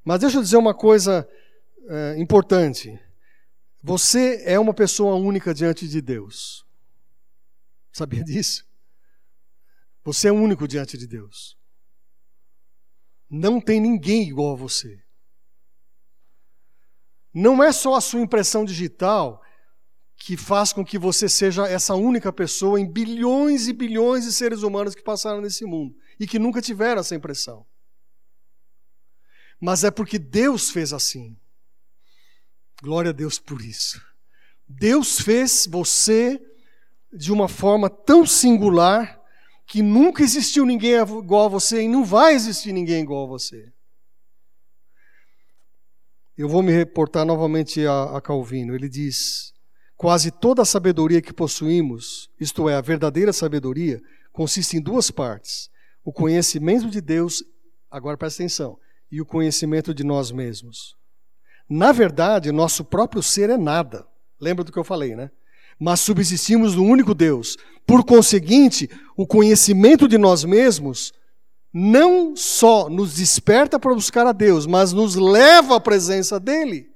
Mas 0.06 0.20
deixa 0.20 0.38
eu 0.38 0.44
dizer 0.44 0.58
uma 0.58 0.76
coisa 0.76 1.28
é, 1.90 2.16
importante. 2.20 3.00
Você 3.82 4.44
é 4.46 4.60
uma 4.60 4.76
pessoa 4.76 5.16
única 5.16 5.56
diante 5.56 5.88
de 5.88 6.02
Deus. 6.04 6.64
Sabia 7.92 8.22
disso? 8.24 8.64
Você 10.04 10.28
é 10.28 10.32
único 10.32 10.68
diante 10.68 10.96
de 11.00 11.08
Deus. 11.08 11.58
Não 13.28 13.60
tem 13.60 13.82
ninguém 13.82 14.30
igual 14.30 14.54
a 14.54 14.58
você. 14.58 15.02
Não 17.34 17.64
é 17.64 17.72
só 17.72 17.96
a 17.96 18.02
sua 18.02 18.22
impressão 18.22 18.64
digital 18.64 19.43
que 20.26 20.38
faz 20.38 20.72
com 20.72 20.86
que 20.86 20.98
você 20.98 21.28
seja 21.28 21.68
essa 21.68 21.96
única 21.96 22.32
pessoa 22.32 22.80
em 22.80 22.90
bilhões 22.90 23.68
e 23.68 23.74
bilhões 23.74 24.24
de 24.24 24.32
seres 24.32 24.64
humanos 24.64 24.96
que 24.96 25.04
passaram 25.04 25.42
nesse 25.42 25.66
mundo 25.66 25.94
e 26.18 26.26
que 26.26 26.40
nunca 26.40 26.62
tiveram 26.62 27.02
essa 27.02 27.14
impressão. 27.14 27.66
Mas 29.60 29.84
é 29.84 29.92
porque 29.92 30.18
Deus 30.18 30.70
fez 30.70 30.94
assim. 30.94 31.38
Glória 32.82 33.10
a 33.10 33.14
Deus 33.14 33.38
por 33.38 33.62
isso. 33.62 34.02
Deus 34.66 35.20
fez 35.20 35.68
você 35.70 36.42
de 37.12 37.30
uma 37.30 37.50
forma 37.50 37.90
tão 37.90 38.26
singular 38.26 39.22
que 39.68 39.82
nunca 39.82 40.24
existiu 40.24 40.66
ninguém 40.66 40.94
igual 40.94 41.48
a 41.48 41.50
você 41.50 41.82
e 41.82 41.90
não 41.90 42.06
vai 42.06 42.34
existir 42.34 42.72
ninguém 42.72 43.02
igual 43.02 43.26
a 43.26 43.28
você. 43.28 43.74
Eu 46.38 46.48
vou 46.48 46.64
me 46.64 46.72
reportar 46.72 47.26
novamente 47.26 47.86
a, 47.86 48.16
a 48.16 48.22
Calvino. 48.22 48.74
Ele 48.74 48.88
diz: 48.88 49.53
Quase 49.96 50.32
toda 50.32 50.62
a 50.62 50.66
sabedoria 50.66 51.22
que 51.22 51.34
possuímos, 51.34 52.30
isto 52.40 52.68
é, 52.68 52.76
a 52.76 52.82
verdadeira 52.82 53.32
sabedoria, 53.32 54.02
consiste 54.32 54.78
em 54.78 54.82
duas 54.82 55.12
partes: 55.12 55.70
o 56.04 56.12
conhecimento 56.12 56.90
de 56.90 57.00
Deus, 57.00 57.44
agora 57.90 58.18
presta 58.18 58.44
atenção, 58.44 58.78
e 59.12 59.22
o 59.22 59.26
conhecimento 59.26 59.94
de 59.94 60.04
nós 60.04 60.32
mesmos. 60.32 60.96
Na 61.70 61.92
verdade, 61.92 62.52
nosso 62.52 62.84
próprio 62.84 63.24
ser 63.24 63.50
é 63.50 63.58
nada. 63.58 64.06
Lembra 64.40 64.64
do 64.64 64.72
que 64.72 64.78
eu 64.78 64.84
falei, 64.84 65.16
né? 65.16 65.32
Mas 65.80 66.02
subsistimos 66.02 66.76
no 66.76 66.84
único 66.84 67.14
Deus. 67.14 67.58
Por 67.86 68.04
conseguinte, 68.04 68.90
o 69.16 69.26
conhecimento 69.26 70.08
de 70.08 70.18
nós 70.18 70.44
mesmos 70.44 71.14
não 71.74 72.36
só 72.36 72.88
nos 72.90 73.16
desperta 73.16 73.80
para 73.80 73.96
buscar 73.96 74.28
a 74.28 74.32
Deus, 74.32 74.68
mas 74.68 74.94
nos 74.94 75.16
leva 75.16 75.78
à 75.78 75.80
presença 75.80 76.40
dele. 76.40 76.93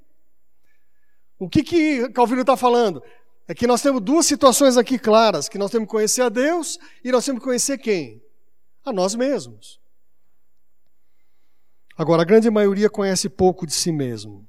O 1.40 1.48
que, 1.48 1.64
que 1.64 2.10
Calvino 2.10 2.42
está 2.42 2.58
falando? 2.58 3.02
É 3.48 3.54
que 3.54 3.68
nós 3.68 3.82
temos 3.82 4.02
duas 4.02 4.26
situações 4.26 4.76
aqui 4.76 5.00
claras: 5.00 5.48
que 5.48 5.58
nós 5.58 5.72
temos 5.72 5.88
que 5.88 5.92
conhecer 5.92 6.22
a 6.22 6.30
Deus 6.30 6.78
e 7.04 7.12
nós 7.12 7.24
temos 7.24 7.40
que 7.40 7.46
conhecer 7.46 7.78
quem? 7.78 8.22
A 8.84 8.92
nós 8.92 9.16
mesmos. 9.16 9.80
Agora, 11.98 12.22
a 12.22 12.26
grande 12.26 12.50
maioria 12.50 12.90
conhece 12.90 13.28
pouco 13.30 13.66
de 13.66 13.74
si 13.74 13.92
mesmo. 13.92 14.48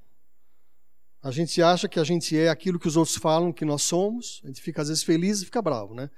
A 1.23 1.31
gente 1.31 1.63
acha 1.63 1.89
que 1.89 1.99
a 1.99 2.05
gente 2.05 2.39
é 2.39 2.49
aquilo 2.49 2.79
que 2.79 2.87
os 2.87 2.97
outros 2.97 3.17
falam 3.17 3.53
que 3.53 3.65
nós 3.65 3.83
somos, 3.83 4.41
a 4.45 4.49
gente 4.49 4.61
fica 4.61 4.83
às 4.83 4.89
vezes 4.89 5.03
feliz 5.03 5.41
e 5.41 5.47
fica 5.47 5.61
bravo, 5.61 5.95
né? 5.95 6.11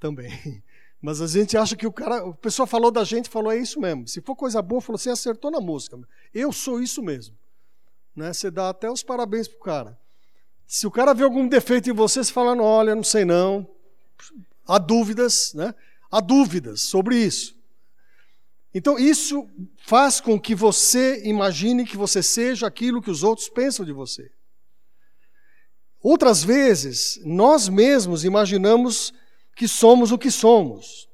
Também. 0.00 0.30
Mas 1.00 1.20
a 1.20 1.26
gente 1.26 1.56
acha 1.56 1.76
que 1.76 1.86
o 1.86 1.92
cara, 1.92 2.28
a 2.28 2.32
pessoa 2.32 2.66
falou 2.66 2.90
da 2.90 3.04
gente, 3.04 3.28
falou 3.28 3.52
é 3.52 3.58
isso 3.58 3.80
mesmo. 3.80 4.08
Se 4.08 4.20
for 4.20 4.34
coisa 4.34 4.60
boa, 4.60 4.80
falou 4.80 4.98
você 4.98 5.10
acertou 5.10 5.50
na 5.50 5.60
música. 5.60 5.96
Eu 6.34 6.52
sou 6.52 6.82
isso 6.82 7.02
mesmo. 7.02 7.36
Né? 8.16 8.32
Você 8.32 8.50
dá 8.50 8.70
até 8.70 8.90
os 8.90 9.02
parabéns 9.02 9.46
pro 9.46 9.60
cara. 9.60 9.98
Se 10.68 10.86
o 10.86 10.90
cara 10.90 11.14
vê 11.14 11.24
algum 11.24 11.48
defeito 11.48 11.88
em 11.88 11.94
você, 11.94 12.22
você 12.22 12.30
fala, 12.30 12.54
olha, 12.62 12.94
não 12.94 13.02
sei 13.02 13.24
não. 13.24 13.66
Há 14.66 14.76
dúvidas, 14.76 15.54
né? 15.54 15.74
Há 16.10 16.20
dúvidas 16.20 16.82
sobre 16.82 17.16
isso. 17.16 17.56
Então, 18.74 18.98
isso 18.98 19.48
faz 19.78 20.20
com 20.20 20.38
que 20.38 20.54
você 20.54 21.22
imagine 21.24 21.86
que 21.86 21.96
você 21.96 22.22
seja 22.22 22.66
aquilo 22.66 23.00
que 23.00 23.10
os 23.10 23.22
outros 23.22 23.48
pensam 23.48 23.82
de 23.82 23.94
você. 23.94 24.30
Outras 26.02 26.44
vezes, 26.44 27.18
nós 27.24 27.66
mesmos 27.70 28.22
imaginamos 28.22 29.14
que 29.56 29.66
somos 29.66 30.12
o 30.12 30.18
que 30.18 30.30
somos, 30.30 31.08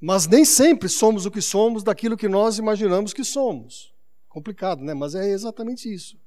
mas 0.00 0.26
nem 0.26 0.42
sempre 0.42 0.88
somos 0.88 1.26
o 1.26 1.30
que 1.30 1.42
somos 1.42 1.82
daquilo 1.82 2.16
que 2.16 2.28
nós 2.28 2.56
imaginamos 2.56 3.12
que 3.12 3.24
somos. 3.24 3.92
Complicado, 4.26 4.82
né? 4.82 4.94
Mas 4.94 5.14
é 5.14 5.28
exatamente 5.28 5.92
isso. 5.92 6.18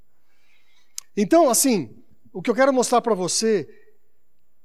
Então, 1.18 1.50
assim, 1.50 2.03
o 2.34 2.42
que 2.42 2.50
eu 2.50 2.56
quero 2.56 2.74
mostrar 2.74 3.00
para 3.02 3.14
você 3.14 3.70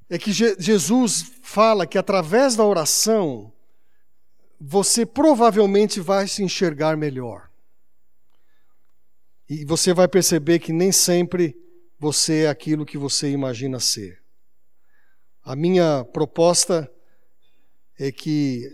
é 0.09 0.19
que 0.19 0.33
Jesus 0.33 1.33
fala 1.43 1.87
que 1.87 1.99
através 1.99 2.57
da 2.57 2.65
oração 2.65 3.53
você 4.59 5.05
provavelmente 5.05 6.01
vai 6.01 6.27
se 6.27 6.43
enxergar 6.43 6.97
melhor. 6.97 7.49
E 9.49 9.65
você 9.65 9.93
vai 9.93 10.09
perceber 10.09 10.59
que 10.59 10.73
nem 10.73 10.91
sempre 10.91 11.57
você 11.99 12.45
é 12.45 12.49
aquilo 12.49 12.87
que 12.87 12.99
você 12.99 13.31
imagina 13.31 13.79
ser. 13.79 14.23
A 15.45 15.55
minha 15.55 16.05
proposta 16.05 16.91
é 17.99 18.11
que 18.11 18.67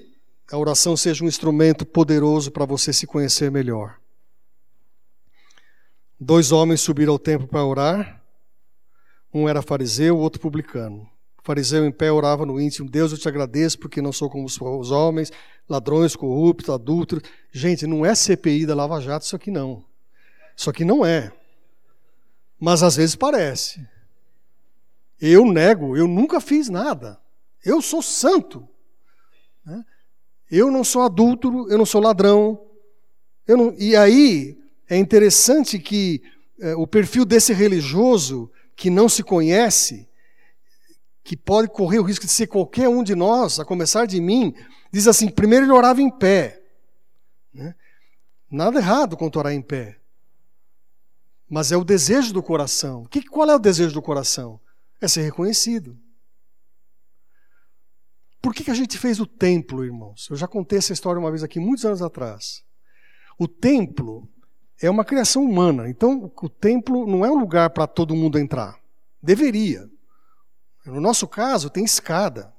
a 0.50 0.58
oração 0.58 0.96
seja 0.96 1.24
um 1.24 1.28
instrumento 1.28 1.84
poderoso 1.84 2.50
para 2.50 2.64
você 2.64 2.92
se 2.92 3.06
conhecer 3.06 3.50
melhor. 3.50 3.98
Dois 6.18 6.52
homens 6.52 6.80
subiram 6.80 7.12
ao 7.12 7.18
templo 7.18 7.46
para 7.46 7.64
orar. 7.64 8.23
Um 9.34 9.48
era 9.48 9.60
fariseu, 9.60 10.16
o 10.16 10.20
outro 10.20 10.40
publicano. 10.40 11.10
O 11.36 11.42
fariseu 11.42 11.84
em 11.84 11.90
pé 11.90 12.12
orava 12.12 12.46
no 12.46 12.60
íntimo: 12.60 12.88
Deus, 12.88 13.10
eu 13.10 13.18
te 13.18 13.26
agradeço 13.26 13.78
porque 13.80 14.00
não 14.00 14.12
sou 14.12 14.30
como 14.30 14.46
os 14.46 14.90
homens, 14.92 15.32
ladrões, 15.68 16.14
corruptos, 16.14 16.70
adúlteros. 16.70 17.28
Gente, 17.50 17.84
não 17.84 18.06
é 18.06 18.14
CPI 18.14 18.64
da 18.64 18.76
Lava 18.76 19.00
Jato 19.00 19.26
isso 19.26 19.34
aqui 19.34 19.50
não. 19.50 19.84
Isso 20.56 20.70
aqui 20.70 20.84
não 20.84 21.04
é. 21.04 21.32
Mas 22.60 22.82
às 22.82 22.94
vezes 22.94 23.16
parece. 23.16 23.84
Eu 25.20 25.44
nego, 25.44 25.96
eu 25.96 26.06
nunca 26.06 26.40
fiz 26.40 26.68
nada. 26.68 27.18
Eu 27.64 27.82
sou 27.82 28.02
santo. 28.02 28.68
Né? 29.64 29.84
Eu 30.50 30.70
não 30.70 30.84
sou 30.84 31.02
adúltero, 31.02 31.68
eu 31.70 31.78
não 31.78 31.86
sou 31.86 32.00
ladrão. 32.00 32.60
Não... 33.48 33.74
E 33.78 33.96
aí 33.96 34.56
é 34.88 34.96
interessante 34.96 35.78
que 35.78 36.22
é, 36.60 36.74
o 36.76 36.86
perfil 36.86 37.24
desse 37.24 37.52
religioso 37.52 38.50
que 38.76 38.90
não 38.90 39.08
se 39.08 39.22
conhece, 39.22 40.08
que 41.22 41.36
pode 41.36 41.68
correr 41.68 41.98
o 41.98 42.02
risco 42.02 42.26
de 42.26 42.32
ser 42.32 42.46
qualquer 42.46 42.88
um 42.88 43.02
de 43.02 43.14
nós, 43.14 43.58
a 43.58 43.64
começar 43.64 44.06
de 44.06 44.20
mim, 44.20 44.54
diz 44.92 45.06
assim: 45.06 45.28
primeiro 45.28 45.64
ele 45.64 45.72
orava 45.72 46.02
em 46.02 46.10
pé. 46.10 46.62
Né? 47.52 47.74
Nada 48.50 48.78
errado 48.78 49.16
quanto 49.16 49.38
orar 49.38 49.52
em 49.52 49.62
pé. 49.62 49.98
Mas 51.48 51.72
é 51.72 51.76
o 51.76 51.84
desejo 51.84 52.32
do 52.32 52.42
coração. 52.42 53.04
Que, 53.04 53.22
qual 53.22 53.48
é 53.48 53.54
o 53.54 53.58
desejo 53.58 53.94
do 53.94 54.02
coração? 54.02 54.60
É 55.00 55.08
ser 55.08 55.22
reconhecido. 55.22 55.98
Por 58.40 58.54
que, 58.54 58.64
que 58.64 58.70
a 58.70 58.74
gente 58.74 58.98
fez 58.98 59.20
o 59.20 59.26
templo, 59.26 59.84
irmãos? 59.84 60.28
Eu 60.28 60.36
já 60.36 60.46
contei 60.46 60.78
essa 60.78 60.92
história 60.92 61.18
uma 61.18 61.30
vez 61.30 61.42
aqui, 61.42 61.58
muitos 61.58 61.84
anos 61.84 62.02
atrás. 62.02 62.62
O 63.38 63.48
templo 63.48 64.28
é 64.80 64.90
uma 64.90 65.04
criação 65.04 65.44
humana, 65.44 65.88
então 65.88 66.30
o 66.42 66.48
templo 66.48 67.06
não 67.06 67.24
é 67.24 67.30
um 67.30 67.38
lugar 67.38 67.70
para 67.70 67.86
todo 67.86 68.14
mundo 68.14 68.38
entrar. 68.38 68.78
Deveria. 69.22 69.88
No 70.84 71.00
nosso 71.00 71.26
caso, 71.26 71.70
tem 71.70 71.84
escada. 71.84 72.52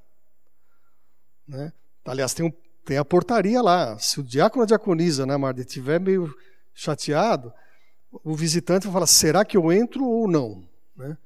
Né? 1.47 1.71
Aliás, 2.03 2.33
tem, 2.33 2.45
um, 2.45 2.53
tem 2.83 2.97
a 2.97 3.05
portaria 3.05 3.61
lá. 3.61 3.97
Se 3.99 4.19
o 4.19 4.23
diácono 4.23 4.61
ou 4.61 4.63
a 4.63 4.67
diaconisa, 4.67 5.25
né, 5.25 5.37
Marta, 5.37 5.61
estiver 5.61 5.99
meio 5.99 6.35
chateado, 6.73 7.53
o 8.23 8.35
visitante 8.35 8.85
vai 8.85 8.93
falar: 8.93 9.07
será 9.07 9.45
que 9.45 9.57
eu 9.57 9.71
entro 9.71 10.05
ou 10.05 10.27
não? 10.27 10.67
Né? 10.95 11.17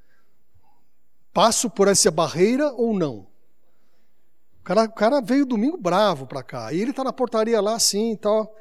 Passo 1.34 1.70
por 1.70 1.88
essa 1.88 2.12
barreira 2.12 2.72
ou 2.74 2.94
não? 2.94 3.28
O 4.60 4.64
cara, 4.64 4.84
o 4.84 4.92
cara 4.92 5.22
veio 5.22 5.46
domingo 5.46 5.78
bravo 5.78 6.28
para 6.28 6.44
cá. 6.44 6.74
E 6.74 6.82
ele 6.82 6.92
está 6.92 7.04
na 7.04 7.14
portaria 7.14 7.62
lá 7.62 7.76
assim 7.76 8.12
e 8.14 8.18
tal. 8.18 8.54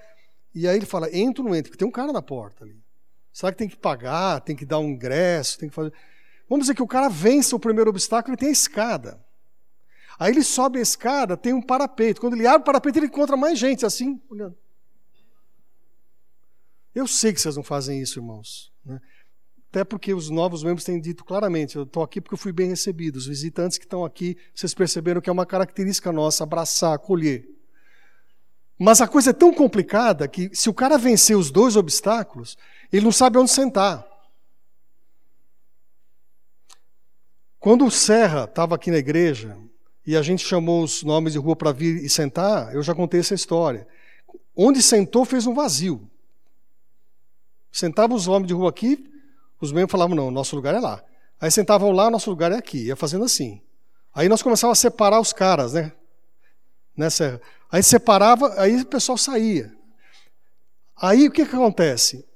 E 0.54 0.66
aí 0.66 0.76
ele 0.76 0.86
fala: 0.86 1.14
entro 1.14 1.42
ou 1.42 1.50
não 1.50 1.56
entro? 1.56 1.70
Porque 1.70 1.78
tem 1.78 1.88
um 1.88 1.92
cara 1.92 2.12
na 2.12 2.22
porta 2.22 2.64
ali. 2.64 2.82
Será 3.32 3.52
que 3.52 3.58
tem 3.58 3.68
que 3.68 3.76
pagar? 3.76 4.40
Tem 4.40 4.56
que 4.56 4.66
dar 4.66 4.78
um 4.78 4.88
ingresso? 4.88 5.58
Tem 5.58 5.68
que 5.68 5.74
fazer. 5.74 5.92
Vamos 6.48 6.64
dizer 6.64 6.74
que 6.74 6.82
o 6.82 6.86
cara 6.86 7.08
vence 7.08 7.54
o 7.54 7.58
primeiro 7.58 7.90
obstáculo 7.90 8.34
e 8.34 8.36
tem 8.36 8.48
a 8.48 8.52
escada. 8.52 9.24
Aí 10.18 10.32
ele 10.32 10.42
sobe 10.42 10.78
a 10.78 10.82
escada, 10.82 11.36
tem 11.36 11.52
um 11.52 11.62
parapeito. 11.62 12.20
Quando 12.20 12.34
ele 12.34 12.46
abre 12.46 12.62
o 12.62 12.64
parapeito, 12.64 12.98
ele 12.98 13.06
encontra 13.06 13.36
mais 13.36 13.58
gente 13.58 13.86
assim, 13.86 14.20
olhando. 14.28 14.56
Eu 16.92 17.06
sei 17.06 17.32
que 17.32 17.40
vocês 17.40 17.54
não 17.54 17.62
fazem 17.62 18.00
isso, 18.00 18.18
irmãos. 18.18 18.72
Né? 18.84 18.98
Até 19.70 19.84
porque 19.84 20.12
os 20.12 20.30
novos 20.30 20.64
membros 20.64 20.82
têm 20.82 21.00
dito 21.00 21.24
claramente: 21.24 21.76
eu 21.76 21.84
estou 21.84 22.02
aqui 22.02 22.20
porque 22.20 22.34
eu 22.34 22.38
fui 22.38 22.52
bem 22.52 22.70
recebido. 22.70 23.16
Os 23.16 23.26
visitantes 23.26 23.78
que 23.78 23.84
estão 23.84 24.04
aqui, 24.04 24.36
vocês 24.52 24.74
perceberam 24.74 25.20
que 25.20 25.30
é 25.30 25.32
uma 25.32 25.46
característica 25.46 26.10
nossa 26.10 26.42
abraçar, 26.42 26.94
acolher. 26.94 27.48
Mas 28.78 29.00
a 29.00 29.08
coisa 29.08 29.30
é 29.30 29.32
tão 29.32 29.52
complicada 29.52 30.28
que, 30.28 30.54
se 30.54 30.70
o 30.70 30.74
cara 30.74 30.96
vencer 30.96 31.36
os 31.36 31.50
dois 31.50 31.74
obstáculos, 31.74 32.56
ele 32.92 33.04
não 33.04 33.12
sabe 33.12 33.36
onde 33.36 33.50
sentar. 33.50 34.06
Quando 37.58 37.84
o 37.84 37.90
Serra 37.90 38.44
estava 38.44 38.76
aqui 38.76 38.90
na 38.90 38.98
igreja 38.98 39.58
e 40.06 40.16
a 40.16 40.22
gente 40.22 40.46
chamou 40.46 40.84
os 40.84 41.02
nomes 41.02 41.32
de 41.32 41.38
rua 41.38 41.56
para 41.56 41.72
vir 41.72 42.04
e 42.04 42.08
sentar, 42.08 42.72
eu 42.72 42.82
já 42.82 42.94
contei 42.94 43.18
essa 43.18 43.34
história. 43.34 43.86
Onde 44.54 44.80
sentou 44.80 45.24
fez 45.24 45.44
um 45.44 45.54
vazio. 45.54 46.08
Sentava 47.72 48.14
os 48.14 48.28
homens 48.28 48.46
de 48.46 48.54
rua 48.54 48.70
aqui, 48.70 49.04
os 49.60 49.72
membros 49.72 49.92
falavam: 49.92 50.14
não, 50.14 50.30
nosso 50.30 50.54
lugar 50.54 50.74
é 50.74 50.80
lá. 50.80 51.02
Aí 51.40 51.50
sentavam 51.50 51.90
lá, 51.90 52.10
nosso 52.10 52.30
lugar 52.30 52.52
é 52.52 52.56
aqui. 52.56 52.86
Ia 52.86 52.96
fazendo 52.96 53.24
assim. 53.24 53.60
Aí 54.14 54.28
nós 54.28 54.42
começávamos 54.42 54.78
a 54.78 54.80
separar 54.80 55.20
os 55.20 55.32
caras, 55.32 55.72
né? 55.72 55.92
né 56.96 57.10
Serra? 57.10 57.40
Aí 57.70 57.82
separava, 57.82 58.60
aí 58.60 58.80
o 58.80 58.86
pessoal 58.86 59.18
saía. 59.18 59.74
Aí 60.96 61.28
o 61.28 61.30
que, 61.30 61.44
que 61.44 61.54
acontece? 61.54 62.26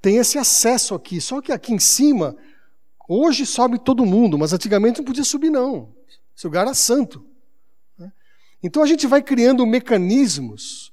Tem 0.00 0.16
esse 0.16 0.38
acesso 0.38 0.94
aqui, 0.94 1.20
só 1.20 1.40
que 1.40 1.52
aqui 1.52 1.72
em 1.72 1.78
cima 1.78 2.36
Hoje 3.14 3.44
sobe 3.44 3.78
todo 3.78 4.06
mundo, 4.06 4.38
mas 4.38 4.52
antigamente 4.52 4.98
não 4.98 5.04
podia 5.04 5.24
subir, 5.24 5.50
não. 5.50 5.94
Esse 6.34 6.46
lugar 6.46 6.62
era 6.62 6.74
santo. 6.74 7.22
Né? 7.98 8.12
Então 8.62 8.82
a 8.82 8.86
gente 8.86 9.06
vai 9.06 9.22
criando 9.22 9.66
mecanismos 9.66 10.92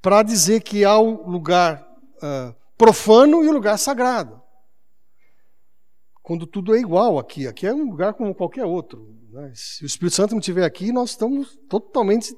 para 0.00 0.22
dizer 0.22 0.62
que 0.62 0.84
há 0.84 0.96
o 0.96 1.28
lugar 1.28 1.82
uh, 2.18 2.54
profano 2.76 3.42
e 3.42 3.48
o 3.48 3.52
lugar 3.52 3.78
sagrado. 3.78 4.40
Quando 6.22 6.46
tudo 6.46 6.74
é 6.74 6.78
igual 6.78 7.18
aqui. 7.18 7.48
Aqui 7.48 7.66
é 7.66 7.74
um 7.74 7.90
lugar 7.90 8.14
como 8.14 8.34
qualquer 8.34 8.64
outro. 8.64 9.14
Né? 9.30 9.50
Se 9.54 9.82
o 9.82 9.86
Espírito 9.86 10.14
Santo 10.14 10.32
não 10.32 10.38
estiver 10.38 10.64
aqui, 10.64 10.92
nós 10.92 11.10
estamos 11.10 11.58
totalmente 11.68 12.34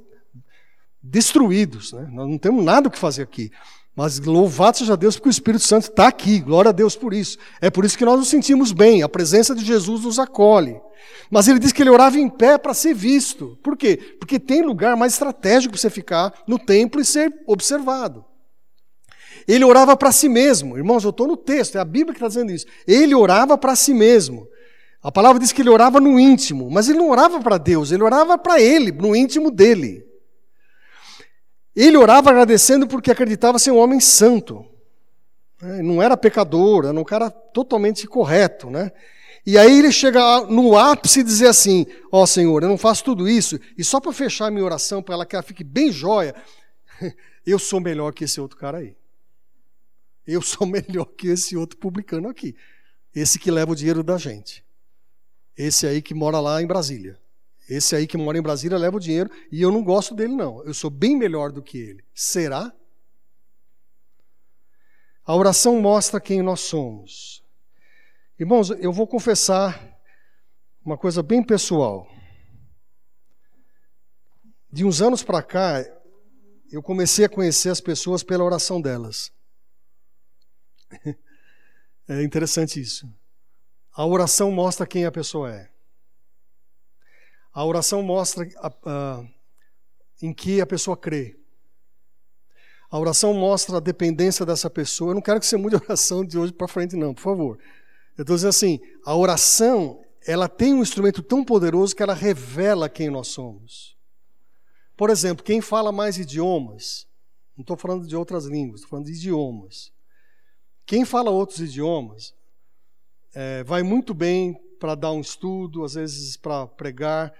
destruídos. 1.11 1.93
Né? 1.93 2.09
Nós 2.13 2.29
não 2.29 2.39
temos 2.39 2.65
nada 2.65 2.89
o 2.89 2.91
que 2.91 2.99
fazer 2.99 3.23
aqui. 3.23 3.51
Mas 3.95 4.19
louvado 4.19 4.77
seja 4.77 4.97
Deus 4.97 5.17
porque 5.17 5.31
o 5.31 5.31
Espírito 5.31 5.65
Santo 5.65 5.89
está 5.89 6.07
aqui, 6.07 6.39
glória 6.41 6.69
a 6.69 6.73
Deus 6.73 6.95
por 6.95 7.15
isso. 7.15 7.39
É 7.63 7.71
por 7.71 7.85
isso 7.85 7.97
que 7.97 8.05
nós 8.05 8.19
nos 8.19 8.29
sentimos 8.29 8.71
bem, 8.71 9.03
a 9.03 9.09
presença 9.09 9.55
de 9.55 9.65
Jesus 9.65 10.03
nos 10.03 10.19
acolhe. 10.19 10.79
Mas 11.31 11.49
ele 11.49 11.59
diz 11.59 11.73
que 11.73 11.83
ele 11.83 11.89
orava 11.89 12.19
em 12.19 12.29
pé 12.29 12.59
para 12.59 12.75
ser 12.75 12.95
visto. 12.95 13.59
Por 13.63 13.75
quê? 13.75 13.97
Porque 14.19 14.39
tem 14.39 14.61
lugar 14.61 14.97
mais 14.97 15.15
estratégico 15.15 15.73
para 15.73 15.81
você 15.81 15.89
ficar 15.89 16.33
no 16.47 16.59
templo 16.59 17.01
e 17.01 17.05
ser 17.07 17.33
observado. 17.47 18.23
Ele 19.49 19.65
orava 19.65 19.97
para 19.97 20.13
si 20.13 20.29
mesmo. 20.29 20.77
Irmãos, 20.77 21.05
eu 21.05 21.11
estou 21.11 21.27
no 21.27 21.37
texto, 21.37 21.77
é 21.77 21.81
a 21.81 21.85
Bíblia 21.85 22.13
que 22.13 22.19
está 22.19 22.29
dizendo 22.29 22.53
isso. 22.53 22.67
Ele 22.87 23.15
orava 23.15 23.57
para 23.57 23.75
si 23.75 23.95
mesmo. 23.95 24.47
A 25.03 25.11
palavra 25.11 25.41
diz 25.41 25.53
que 25.53 25.63
ele 25.63 25.71
orava 25.71 26.01
no 26.01 26.19
íntimo, 26.19 26.71
mas 26.71 26.89
ele 26.89 26.99
não 26.99 27.11
orava 27.11 27.41
para 27.41 27.59
Deus, 27.59 27.93
ele 27.93 28.03
orava 28.03 28.37
para 28.37 28.61
ele, 28.61 28.91
no 28.93 29.15
íntimo 29.15 29.51
dele. 29.51 30.06
Ele 31.77 31.99
orava 31.99 32.31
agradecendo 32.31 32.89
porque 32.89 33.11
acreditava 33.11 33.59
ser 33.59 33.71
um 33.71 33.77
homem 33.77 34.01
santo. 34.01 34.65
Né? 35.61 35.83
Não 35.83 36.03
era 36.03 36.17
pecador, 36.17 36.87
era 36.87 36.99
um 36.99 37.05
cara 37.05 37.31
totalmente 37.31 38.07
correto. 38.07 38.71
Né? 38.71 38.91
E 39.45 39.59
aí 39.59 39.79
ele 39.79 39.93
chega 39.93 40.41
no 40.47 40.77
ápice 40.77 41.21
e 41.21 41.23
dizer 41.23 41.49
assim: 41.49 41.87
Ó 42.11 42.23
oh, 42.23 42.27
Senhor, 42.27 42.63
eu 42.63 42.69
não 42.69 42.79
faço 42.79 43.05
tudo 43.05 43.29
isso, 43.29 43.61
e 43.77 43.85
só 43.85 44.01
para 44.01 44.11
fechar 44.13 44.47
a 44.47 44.51
minha 44.51 44.65
oração, 44.65 45.03
para 45.03 45.15
ela 45.15 45.27
que 45.27 45.37
ela 45.37 45.43
fique 45.43 45.63
bem 45.63 45.93
jóia, 45.93 46.35
eu 47.47 47.59
sou 47.59 47.79
melhor 47.79 48.13
que 48.13 48.25
esse 48.25 48.41
outro 48.41 48.57
cara 48.57 48.79
aí. 48.79 48.97
Eu 50.27 50.41
sou 50.41 50.67
melhor 50.67 51.05
que 51.05 51.29
esse 51.29 51.57
outro 51.57 51.77
publicano 51.77 52.29
aqui. 52.29 52.57
Esse 53.15 53.39
que 53.39 53.51
leva 53.51 53.73
o 53.73 53.77
dinheiro 53.77 54.03
da 54.03 54.17
gente. 54.17 54.65
Esse 55.57 55.87
aí 55.87 56.01
que 56.03 56.15
mora 56.15 56.41
lá 56.41 56.61
em 56.61 56.67
Brasília. 56.67 57.19
Esse 57.69 57.97
aí 57.97 58.07
que 58.07 58.17
mora 58.17 58.39
em 58.39 58.43
Brasília 58.43 58.79
leva 58.79 58.97
o 58.97 59.01
dinheiro 59.01 59.31
e 59.51 59.61
eu 59.61 59.73
não 59.73 59.83
gosto 59.83 60.15
dele, 60.15 60.35
não. 60.35 60.63
Eu 60.65 60.73
sou 60.73 60.91
bem 60.91 61.17
melhor 61.17 61.51
do 61.51 61.63
que 61.63 61.79
ele. 61.79 62.05
Será? 62.15 62.73
A 65.25 65.35
oração 65.35 65.81
mostra 65.81 66.21
quem 66.21 66.43
nós 66.43 66.61
somos. 66.61 67.45
Irmãos, 68.39 68.71
eu 68.71 68.93
vou 68.93 69.07
confessar 69.07 69.99
uma 70.85 70.97
coisa 70.97 71.23
bem 71.23 71.43
pessoal. 71.43 72.07
De 74.71 74.85
uns 74.85 75.03
anos 75.03 75.25
para 75.25 75.43
cá, 75.43 75.85
eu 76.71 76.81
comecei 76.81 77.25
a 77.25 77.29
conhecer 77.29 77.71
as 77.71 77.81
pessoas 77.81 78.23
pela 78.23 78.45
oração 78.45 78.81
delas. 78.81 79.33
É 82.09 82.23
interessante 82.23 82.81
isso. 82.81 83.13
A 83.93 84.07
oração 84.07 84.53
mostra 84.53 84.87
quem 84.87 85.05
a 85.05 85.11
pessoa 85.11 85.53
é. 85.53 85.69
A 87.57 87.65
oração 87.65 88.03
mostra 88.03 88.47
a, 88.59 88.71
a, 88.85 89.25
em 90.21 90.31
que 90.31 90.61
a 90.61 90.67
pessoa 90.67 90.95
crê. 90.95 91.41
A 92.91 92.99
oração 92.99 93.33
mostra 93.33 93.79
a 93.79 93.81
dependência 93.81 94.45
dessa 94.45 94.69
pessoa. 94.69 95.13
Eu 95.13 95.15
não 95.15 95.23
quero 95.23 95.41
que 95.41 95.47
você 95.47 95.57
mude 95.57 95.75
a 95.75 95.81
oração 95.83 96.23
de 96.23 96.37
hoje 96.37 96.53
para 96.53 96.69
frente, 96.69 96.95
não, 96.97 97.15
por 97.15 97.23
favor. 97.23 97.59
Eu 98.15 98.25
estou 98.25 98.37
dizendo 98.37 98.51
assim: 98.51 98.79
a 99.07 99.17
oração 99.17 100.05
ela 100.27 100.51
tem 100.51 100.75
um 100.75 100.83
instrumento 100.83 101.23
tão 101.23 101.43
poderoso 101.43 101.97
que 101.97 102.03
ela 102.03 102.13
revela 102.13 102.91
quem 102.91 103.09
nós 103.09 103.29
somos. 103.29 103.97
Por 104.95 105.09
exemplo, 105.09 105.43
quem 105.43 105.63
fala 105.63 105.91
mais 105.91 106.19
idiomas, 106.19 107.07
não 107.57 107.63
estou 107.63 107.79
falando 107.79 108.07
de 108.07 108.15
outras 108.15 108.45
línguas, 108.45 108.81
estou 108.81 108.91
falando 108.91 109.07
de 109.07 109.13
idiomas. 109.13 109.91
Quem 110.85 111.07
fala 111.07 111.31
outros 111.31 111.61
idiomas 111.61 112.35
é, 113.35 113.65
vai 113.65 113.83
muito 113.83 114.13
bem 114.13 114.61
para 114.79 114.95
dar 114.95 115.13
um 115.13 115.23
estudo, 115.23 115.85
às 115.85 115.95
vezes 115.95 116.37
para 116.37 116.67
pregar, 116.67 117.33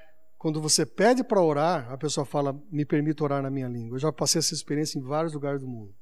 quando 0.47 0.61
você 0.61 0.87
pede 0.87 1.25
para 1.25 1.43
orar, 1.43 1.91
a 1.91 1.99
pessoa 1.99 2.25
fala, 2.25 2.53
me 2.71 2.87
permita 2.87 3.25
orar 3.25 3.43
na 3.43 3.51
minha 3.51 3.67
língua. 3.67 3.97
Eu 3.97 3.99
já 3.99 4.13
passei 4.13 4.39
essa 4.39 4.55
experiência 4.55 4.97
em 4.97 5.03
vários 5.03 5.33
lugares 5.33 5.61
do 5.61 5.67
mundo. 5.67 5.93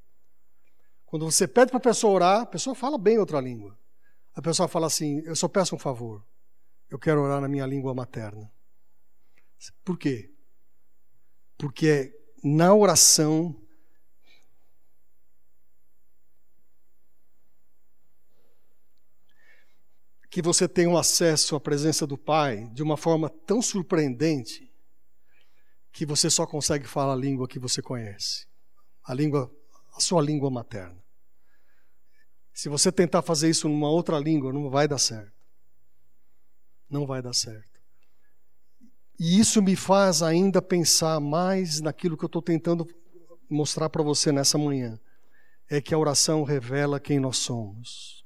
Quando 1.06 1.24
você 1.24 1.48
pede 1.48 1.70
para 1.70 1.78
a 1.78 1.80
pessoa 1.80 2.12
orar, 2.12 2.40
a 2.42 2.44
pessoa 2.44 2.74
fala 2.74 2.98
bem 2.98 3.16
outra 3.16 3.40
língua. 3.40 3.74
A 4.34 4.42
pessoa 4.42 4.68
fala 4.68 4.86
assim: 4.86 5.22
Eu 5.24 5.34
só 5.34 5.48
peço 5.48 5.74
um 5.74 5.78
favor. 5.78 6.22
Eu 6.90 6.98
quero 6.98 7.22
orar 7.22 7.40
na 7.40 7.48
minha 7.48 7.64
língua 7.64 7.94
materna. 7.94 8.52
Por 9.82 9.98
quê? 9.98 10.30
Porque 11.56 12.12
na 12.44 12.74
oração 12.74 13.58
que 20.34 20.42
você 20.42 20.66
tem 20.66 20.88
um 20.88 20.98
acesso 20.98 21.54
à 21.54 21.60
presença 21.60 22.04
do 22.08 22.18
Pai 22.18 22.68
de 22.72 22.82
uma 22.82 22.96
forma 22.96 23.30
tão 23.30 23.62
surpreendente 23.62 24.68
que 25.92 26.04
você 26.04 26.28
só 26.28 26.44
consegue 26.44 26.88
falar 26.88 27.12
a 27.12 27.16
língua 27.16 27.46
que 27.46 27.56
você 27.56 27.80
conhece, 27.80 28.44
a 29.04 29.14
língua, 29.14 29.48
a 29.94 30.00
sua 30.00 30.20
língua 30.20 30.50
materna. 30.50 31.00
Se 32.52 32.68
você 32.68 32.90
tentar 32.90 33.22
fazer 33.22 33.48
isso 33.48 33.68
numa 33.68 33.88
outra 33.88 34.18
língua, 34.18 34.52
não 34.52 34.68
vai 34.68 34.88
dar 34.88 34.98
certo. 34.98 35.32
Não 36.90 37.06
vai 37.06 37.22
dar 37.22 37.32
certo. 37.32 37.80
E 39.16 39.38
isso 39.38 39.62
me 39.62 39.76
faz 39.76 40.20
ainda 40.20 40.60
pensar 40.60 41.20
mais 41.20 41.80
naquilo 41.80 42.16
que 42.16 42.24
eu 42.24 42.26
estou 42.26 42.42
tentando 42.42 42.84
mostrar 43.48 43.88
para 43.88 44.02
você 44.02 44.32
nessa 44.32 44.58
manhã. 44.58 44.98
É 45.70 45.80
que 45.80 45.94
a 45.94 45.98
oração 45.98 46.42
revela 46.42 46.98
quem 46.98 47.20
nós 47.20 47.36
somos. 47.36 48.23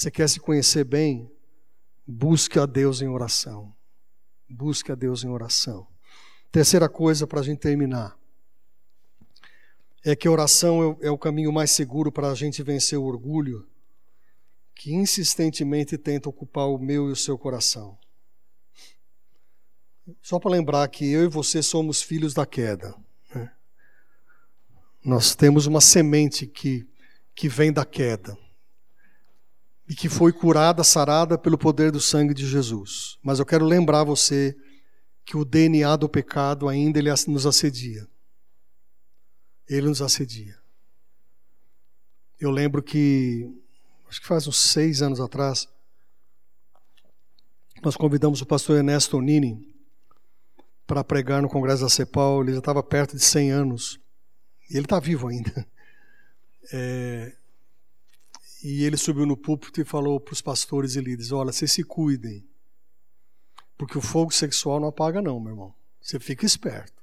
Você 0.00 0.10
quer 0.10 0.30
se 0.30 0.40
conhecer 0.40 0.82
bem? 0.82 1.30
Busque 2.06 2.58
a 2.58 2.64
Deus 2.64 3.02
em 3.02 3.08
oração. 3.08 3.70
Busque 4.48 4.90
a 4.90 4.94
Deus 4.94 5.24
em 5.24 5.28
oração. 5.28 5.86
Terceira 6.50 6.88
coisa 6.88 7.26
para 7.26 7.40
a 7.40 7.42
gente 7.42 7.58
terminar 7.58 8.18
é 10.02 10.16
que 10.16 10.26
a 10.26 10.30
oração 10.30 10.96
é, 11.02 11.08
é 11.08 11.10
o 11.10 11.18
caminho 11.18 11.52
mais 11.52 11.72
seguro 11.72 12.10
para 12.10 12.30
a 12.30 12.34
gente 12.34 12.62
vencer 12.62 12.98
o 12.98 13.04
orgulho 13.04 13.68
que 14.74 14.94
insistentemente 14.94 15.98
tenta 15.98 16.30
ocupar 16.30 16.66
o 16.66 16.78
meu 16.78 17.10
e 17.10 17.12
o 17.12 17.16
seu 17.16 17.36
coração. 17.36 17.98
Só 20.22 20.38
para 20.38 20.52
lembrar 20.52 20.88
que 20.88 21.12
eu 21.12 21.24
e 21.24 21.28
você 21.28 21.62
somos 21.62 22.00
filhos 22.00 22.32
da 22.32 22.46
queda. 22.46 22.96
Né? 23.34 23.52
Nós 25.04 25.34
temos 25.34 25.66
uma 25.66 25.82
semente 25.82 26.46
que, 26.46 26.88
que 27.34 27.50
vem 27.50 27.70
da 27.70 27.84
queda 27.84 28.34
e 29.90 29.94
que 29.96 30.08
foi 30.08 30.32
curada, 30.32 30.84
sarada 30.84 31.36
pelo 31.36 31.58
poder 31.58 31.90
do 31.90 32.00
sangue 32.00 32.32
de 32.32 32.46
Jesus. 32.46 33.18
Mas 33.20 33.40
eu 33.40 33.44
quero 33.44 33.64
lembrar 33.64 34.04
você 34.04 34.56
que 35.24 35.36
o 35.36 35.44
DNA 35.44 35.96
do 35.96 36.08
pecado 36.08 36.68
ainda 36.68 37.00
ele 37.00 37.10
nos 37.26 37.44
assedia. 37.44 38.06
Ele 39.68 39.88
nos 39.88 40.00
assedia. 40.00 40.56
Eu 42.38 42.52
lembro 42.52 42.84
que, 42.84 43.52
acho 44.08 44.20
que 44.20 44.28
faz 44.28 44.46
uns 44.46 44.58
seis 44.58 45.02
anos 45.02 45.18
atrás, 45.20 45.68
nós 47.82 47.96
convidamos 47.96 48.40
o 48.40 48.46
pastor 48.46 48.76
Ernesto 48.76 49.20
Nini 49.20 49.74
para 50.86 51.02
pregar 51.02 51.42
no 51.42 51.48
Congresso 51.48 51.82
da 51.82 51.88
CEPAL. 51.88 52.42
Ele 52.42 52.52
já 52.52 52.60
estava 52.60 52.80
perto 52.80 53.16
de 53.16 53.24
100 53.24 53.50
anos. 53.50 53.98
E 54.70 54.76
ele 54.76 54.84
está 54.86 55.00
vivo 55.00 55.26
ainda. 55.26 55.66
É, 56.72 57.34
e 58.62 58.84
ele 58.84 58.96
subiu 58.96 59.24
no 59.24 59.36
púlpito 59.36 59.80
e 59.80 59.84
falou 59.84 60.20
para 60.20 60.32
os 60.32 60.42
pastores 60.42 60.94
e 60.96 61.00
líderes: 61.00 61.32
Olha, 61.32 61.52
vocês 61.52 61.72
se 61.72 61.82
cuidem. 61.82 62.46
Porque 63.76 63.96
o 63.96 64.02
fogo 64.02 64.30
sexual 64.30 64.78
não 64.78 64.88
apaga, 64.88 65.22
não, 65.22 65.40
meu 65.40 65.52
irmão. 65.52 65.74
Você 66.00 66.20
fica 66.20 66.44
esperto. 66.44 67.02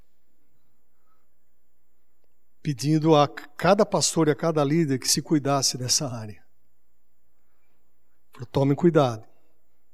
Pedindo 2.61 3.15
a 3.15 3.27
cada 3.27 3.85
pastor 3.85 4.27
e 4.27 4.31
a 4.31 4.35
cada 4.35 4.63
líder 4.63 4.99
que 4.99 5.07
se 5.07 5.21
cuidasse 5.21 5.77
dessa 5.77 6.07
área. 6.07 6.43
Falou, 8.31 8.45
tomem 8.51 8.75
cuidado. 8.75 9.25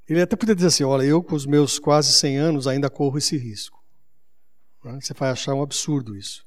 Ele 0.10 0.22
até 0.22 0.36
podia 0.36 0.56
dizer 0.56 0.68
assim: 0.68 0.84
Olha, 0.84 1.04
eu 1.04 1.24
com 1.24 1.36
os 1.36 1.46
meus 1.46 1.80
quase 1.80 2.12
100 2.12 2.38
anos 2.38 2.68
ainda 2.68 2.90
corro 2.90 3.18
esse 3.18 3.38
risco. 3.38 3.82
Né? 4.84 5.00
Você 5.00 5.14
vai 5.14 5.30
achar 5.30 5.54
um 5.54 5.64
absurdo 5.64 6.18
isso. 6.18 6.46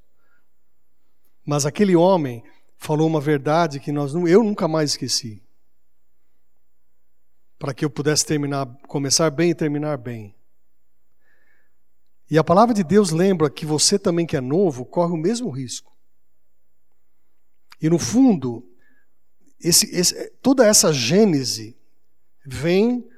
Mas 1.44 1.64
aquele 1.64 1.96
homem 1.96 2.42
falou 2.76 3.06
uma 3.06 3.20
verdade 3.20 3.80
que 3.80 3.92
nós, 3.92 4.14
eu 4.14 4.42
nunca 4.42 4.68
mais 4.68 4.90
esqueci. 4.90 5.42
Para 7.58 7.72
que 7.72 7.84
eu 7.84 7.90
pudesse 7.90 8.24
terminar, 8.24 8.66
começar 8.86 9.30
bem 9.30 9.50
e 9.50 9.54
terminar 9.54 9.96
bem. 9.96 10.34
E 12.30 12.36
a 12.36 12.44
palavra 12.44 12.74
de 12.74 12.82
Deus 12.82 13.10
lembra 13.10 13.48
que 13.48 13.64
você 13.64 13.98
também 13.98 14.26
que 14.26 14.36
é 14.36 14.40
novo 14.40 14.84
corre 14.84 15.12
o 15.12 15.16
mesmo 15.16 15.48
risco. 15.48 15.96
E 17.80 17.88
no 17.88 17.98
fundo, 17.98 18.68
esse, 19.60 19.94
esse, 19.94 20.30
toda 20.42 20.66
essa 20.66 20.92
gênese 20.92 21.76
vem 22.44 23.08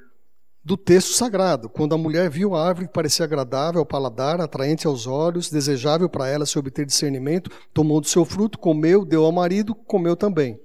do 0.68 0.76
texto 0.76 1.14
sagrado, 1.14 1.66
quando 1.66 1.94
a 1.94 1.98
mulher 1.98 2.28
viu 2.28 2.54
a 2.54 2.62
árvore 2.62 2.88
que 2.88 2.92
parecia 2.92 3.24
agradável 3.24 3.80
ao 3.80 3.86
paladar, 3.86 4.38
atraente 4.38 4.86
aos 4.86 5.06
olhos, 5.06 5.48
desejável 5.48 6.10
para 6.10 6.28
ela 6.28 6.44
se 6.44 6.58
obter 6.58 6.84
discernimento, 6.84 7.50
tomou 7.72 8.02
do 8.02 8.06
seu 8.06 8.22
fruto, 8.22 8.58
comeu, 8.58 9.02
deu 9.02 9.24
ao 9.24 9.32
marido, 9.32 9.74
comeu 9.74 10.14
também. 10.14 10.60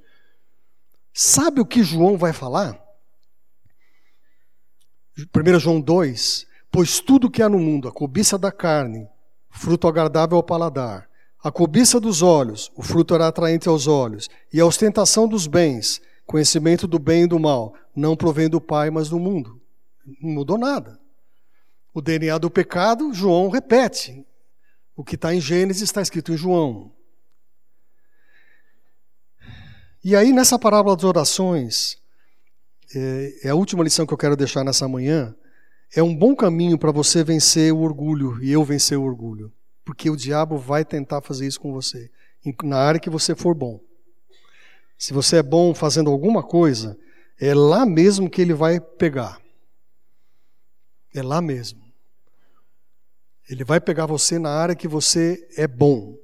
Sabe 1.14 1.62
o 1.62 1.66
que 1.66 1.82
João 1.82 2.18
vai 2.18 2.34
falar? 2.34 2.78
1 5.18 5.58
João 5.58 5.80
2: 5.80 6.48
Pois 6.70 7.00
tudo 7.00 7.32
que 7.32 7.42
há 7.42 7.48
no 7.48 7.58
mundo, 7.58 7.88
a 7.88 7.92
cobiça 7.94 8.38
da 8.38 8.52
carne, 8.52 9.08
fruto 9.50 9.88
agradável 9.88 10.36
ao 10.36 10.44
paladar, 10.44 11.08
a 11.42 11.50
cobiça 11.50 11.98
dos 11.98 12.22
olhos, 12.22 12.70
o 12.76 12.84
fruto 12.84 13.16
era 13.16 13.30
atraente 13.30 13.70
aos 13.70 13.88
olhos, 13.88 14.30
e 14.52 14.60
a 14.60 14.66
ostentação 14.66 15.30
dos 15.30 15.48
bens, 15.48 16.02
conhecimento 16.26 16.90
do 16.90 17.00
bem 17.00 17.24
e 17.24 17.28
do 17.28 17.40
mal, 17.40 17.74
não 17.96 18.18
provém 18.18 18.50
do 18.50 18.60
Pai, 18.60 18.90
mas 18.90 19.08
do 19.08 19.18
mundo. 19.18 19.63
Não 20.22 20.32
mudou 20.32 20.58
nada. 20.58 21.00
O 21.94 22.02
DNA 22.02 22.38
do 22.38 22.50
pecado, 22.50 23.14
João 23.14 23.50
repete. 23.50 24.26
O 24.96 25.04
que 25.04 25.16
está 25.16 25.34
em 25.34 25.42
Gênesis 25.42 25.84
está 25.84 26.02
escrito 26.02 26.32
em 26.32 26.38
João. 26.38 26.92
E 30.04 30.16
aí, 30.16 30.34
nessa 30.34 30.60
parábola 30.60 30.96
das 30.96 31.06
orações, 31.06 31.98
é, 32.94 33.48
é 33.48 33.50
a 33.50 33.56
última 33.56 33.84
lição 33.84 34.06
que 34.06 34.14
eu 34.14 34.18
quero 34.18 34.36
deixar 34.36 34.64
nessa 34.64 34.88
manhã. 34.88 35.36
É 35.96 36.02
um 36.04 36.16
bom 36.16 36.36
caminho 36.36 36.78
para 36.78 36.92
você 36.92 37.24
vencer 37.24 37.72
o 37.72 37.80
orgulho 37.80 38.44
e 38.44 38.52
eu 38.52 38.64
vencer 38.64 38.98
o 38.98 39.04
orgulho. 39.04 39.54
Porque 39.86 40.10
o 40.10 40.16
diabo 40.16 40.58
vai 40.58 40.84
tentar 40.84 41.22
fazer 41.22 41.48
isso 41.48 41.60
com 41.60 41.72
você, 41.72 42.10
na 42.64 42.78
área 42.78 43.00
que 43.00 43.10
você 43.10 43.36
for 43.36 43.54
bom. 43.54 43.80
Se 44.98 45.14
você 45.14 45.38
é 45.38 45.44
bom 45.44 45.74
fazendo 45.74 46.10
alguma 46.10 46.42
coisa, 46.42 46.98
é 47.40 47.54
lá 47.54 47.86
mesmo 47.86 48.30
que 48.30 48.42
ele 48.42 48.54
vai 48.54 48.80
pegar. 48.80 49.43
É 51.14 51.22
lá 51.22 51.42
mesmo. 51.42 51.84
Ele 53.50 53.64
vai 53.64 53.80
pegar 53.80 54.06
você 54.06 54.40
na 54.40 54.50
área 54.50 54.76
que 54.76 54.88
você 54.88 55.48
é 55.58 55.68
bom. 55.68 56.18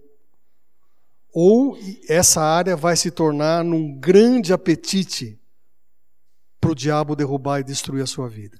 Ou 1.32 1.78
essa 2.08 2.42
área 2.42 2.76
vai 2.76 2.96
se 2.96 3.12
tornar 3.12 3.64
num 3.64 3.98
grande 4.00 4.52
apetite 4.52 5.40
para 6.60 6.72
o 6.72 6.76
diabo 6.76 7.16
derrubar 7.16 7.60
e 7.60 7.64
destruir 7.64 8.04
a 8.04 8.08
sua 8.08 8.28
vida. 8.28 8.60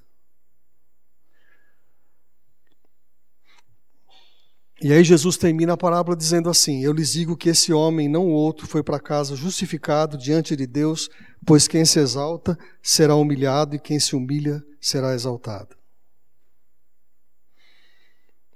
E 4.82 4.94
aí 4.94 5.04
Jesus 5.04 5.36
termina 5.36 5.74
a 5.74 5.76
parábola 5.76 6.16
dizendo 6.16 6.48
assim: 6.48 6.82
Eu 6.82 6.92
lhes 6.92 7.12
digo 7.12 7.36
que 7.36 7.50
esse 7.50 7.70
homem, 7.70 8.08
não 8.08 8.28
o 8.28 8.32
outro, 8.32 8.66
foi 8.66 8.82
para 8.82 8.98
casa 8.98 9.36
justificado 9.36 10.16
diante 10.16 10.56
de 10.56 10.66
Deus, 10.66 11.10
pois 11.44 11.68
quem 11.68 11.84
se 11.84 11.98
exalta 11.98 12.58
será 12.82 13.14
humilhado 13.14 13.76
e 13.76 13.80
quem 13.80 14.00
se 14.00 14.16
humilha 14.16 14.62
será 14.80 15.12
exaltado. 15.12 15.79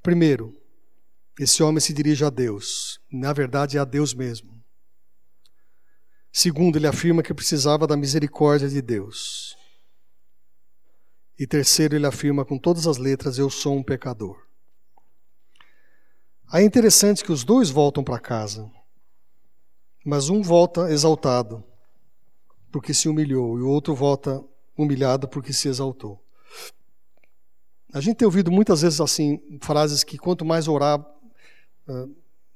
Primeiro, 0.05 0.55
esse 1.41 1.63
homem 1.63 1.81
se 1.81 1.95
dirige 1.95 2.27
a 2.27 2.29
Deus. 2.29 3.01
Na 3.11 3.33
verdade, 3.33 3.79
é 3.79 3.81
a 3.81 3.87
Deus 3.87 4.13
mesmo. 4.13 4.63
Segundo, 6.31 6.77
ele 6.77 6.87
afirma 6.87 7.23
que 7.23 7.33
precisava 7.33 7.87
da 7.87 7.97
misericórdia 7.97 8.69
de 8.69 8.83
Deus. 8.83 9.57
E 11.39 11.47
terceiro, 11.47 11.97
ele 11.97 12.07
afirma 12.07 12.45
com 12.45 12.59
todas 12.59 12.87
as 12.87 12.99
letras: 12.99 13.39
Eu 13.39 13.49
sou 13.49 13.79
um 13.79 13.83
pecador. 13.83 14.37
Aí 16.53 16.65
é 16.65 16.67
interessante 16.67 17.25
que 17.25 17.33
os 17.33 17.43
dois 17.43 17.71
voltam 17.71 18.05
para 18.05 18.21
casa, 18.21 18.71
mas 20.05 20.29
um 20.29 20.43
volta 20.43 20.93
exaltado, 20.93 21.65
porque 22.71 22.93
se 22.93 23.09
humilhou, 23.09 23.59
e 23.59 23.63
o 23.63 23.69
outro 23.71 23.95
volta 23.95 24.45
humilhado 24.77 25.27
porque 25.27 25.51
se 25.51 25.67
exaltou. 25.67 26.24
A 27.95 28.01
gente 28.01 28.17
tem 28.17 28.27
ouvido 28.27 28.51
muitas 28.51 28.83
vezes 28.83 29.01
assim 29.01 29.41
frases 29.63 30.03
que 30.03 30.19
quanto 30.19 30.45
mais 30.45 30.67
orar, 30.67 30.99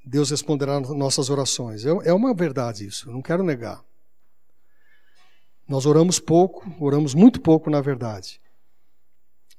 Deus 0.05 0.29
responderá 0.29 0.81
nossas 0.81 1.29
orações. 1.29 1.85
É, 1.85 1.89
é 2.09 2.13
uma 2.13 2.33
verdade 2.33 2.85
isso, 2.85 3.09
não 3.09 3.21
quero 3.21 3.41
negar. 3.41 3.81
Nós 5.65 5.85
oramos 5.85 6.19
pouco, 6.19 6.69
oramos 6.77 7.13
muito 7.13 7.39
pouco 7.39 7.69
na 7.69 7.79
verdade. 7.79 8.41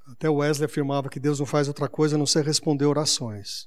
Até 0.06 0.28
Wesley 0.28 0.66
afirmava 0.66 1.08
que 1.08 1.18
Deus 1.18 1.38
não 1.38 1.46
faz 1.46 1.66
outra 1.66 1.88
coisa 1.88 2.14
a 2.14 2.18
não 2.18 2.26
ser 2.26 2.44
responder 2.44 2.84
orações. 2.84 3.66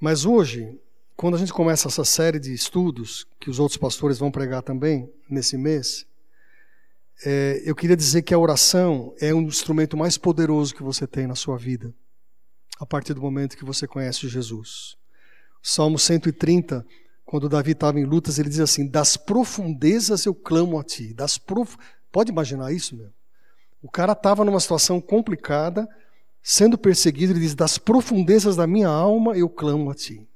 Mas 0.00 0.24
hoje, 0.24 0.80
quando 1.14 1.34
a 1.34 1.38
gente 1.38 1.52
começa 1.52 1.88
essa 1.88 2.04
série 2.04 2.38
de 2.38 2.54
estudos, 2.54 3.26
que 3.38 3.50
os 3.50 3.58
outros 3.58 3.76
pastores 3.76 4.18
vão 4.18 4.30
pregar 4.30 4.62
também 4.62 5.12
nesse 5.28 5.58
mês, 5.58 6.06
é, 7.24 7.62
eu 7.64 7.74
queria 7.74 7.96
dizer 7.96 8.22
que 8.22 8.34
a 8.34 8.38
oração 8.38 9.14
é 9.20 9.32
um 9.32 9.42
instrumento 9.42 9.96
mais 9.96 10.18
poderoso 10.18 10.74
que 10.74 10.82
você 10.82 11.06
tem 11.06 11.26
na 11.26 11.34
sua 11.34 11.56
vida, 11.56 11.94
a 12.80 12.86
partir 12.86 13.14
do 13.14 13.20
momento 13.20 13.56
que 13.56 13.64
você 13.64 13.86
conhece 13.86 14.28
Jesus. 14.28 14.96
Salmo 15.62 15.98
130, 15.98 16.84
quando 17.24 17.48
Davi 17.48 17.70
estava 17.72 18.00
em 18.00 18.04
lutas, 18.04 18.38
ele 18.38 18.48
diz 18.48 18.58
assim: 18.58 18.88
Das 18.88 19.16
profundezas 19.16 20.26
eu 20.26 20.34
clamo 20.34 20.78
a 20.78 20.82
ti. 20.82 21.14
Das 21.14 21.38
prof... 21.38 21.76
Pode 22.10 22.32
imaginar 22.32 22.72
isso, 22.72 22.96
meu? 22.96 23.10
O 23.80 23.90
cara 23.90 24.12
estava 24.12 24.44
numa 24.44 24.60
situação 24.60 25.00
complicada, 25.00 25.88
sendo 26.42 26.76
perseguido, 26.76 27.32
ele 27.32 27.40
diz: 27.40 27.54
Das 27.54 27.78
profundezas 27.78 28.56
da 28.56 28.66
minha 28.66 28.88
alma 28.88 29.36
eu 29.36 29.48
clamo 29.48 29.90
a 29.90 29.94
ti. 29.94 30.28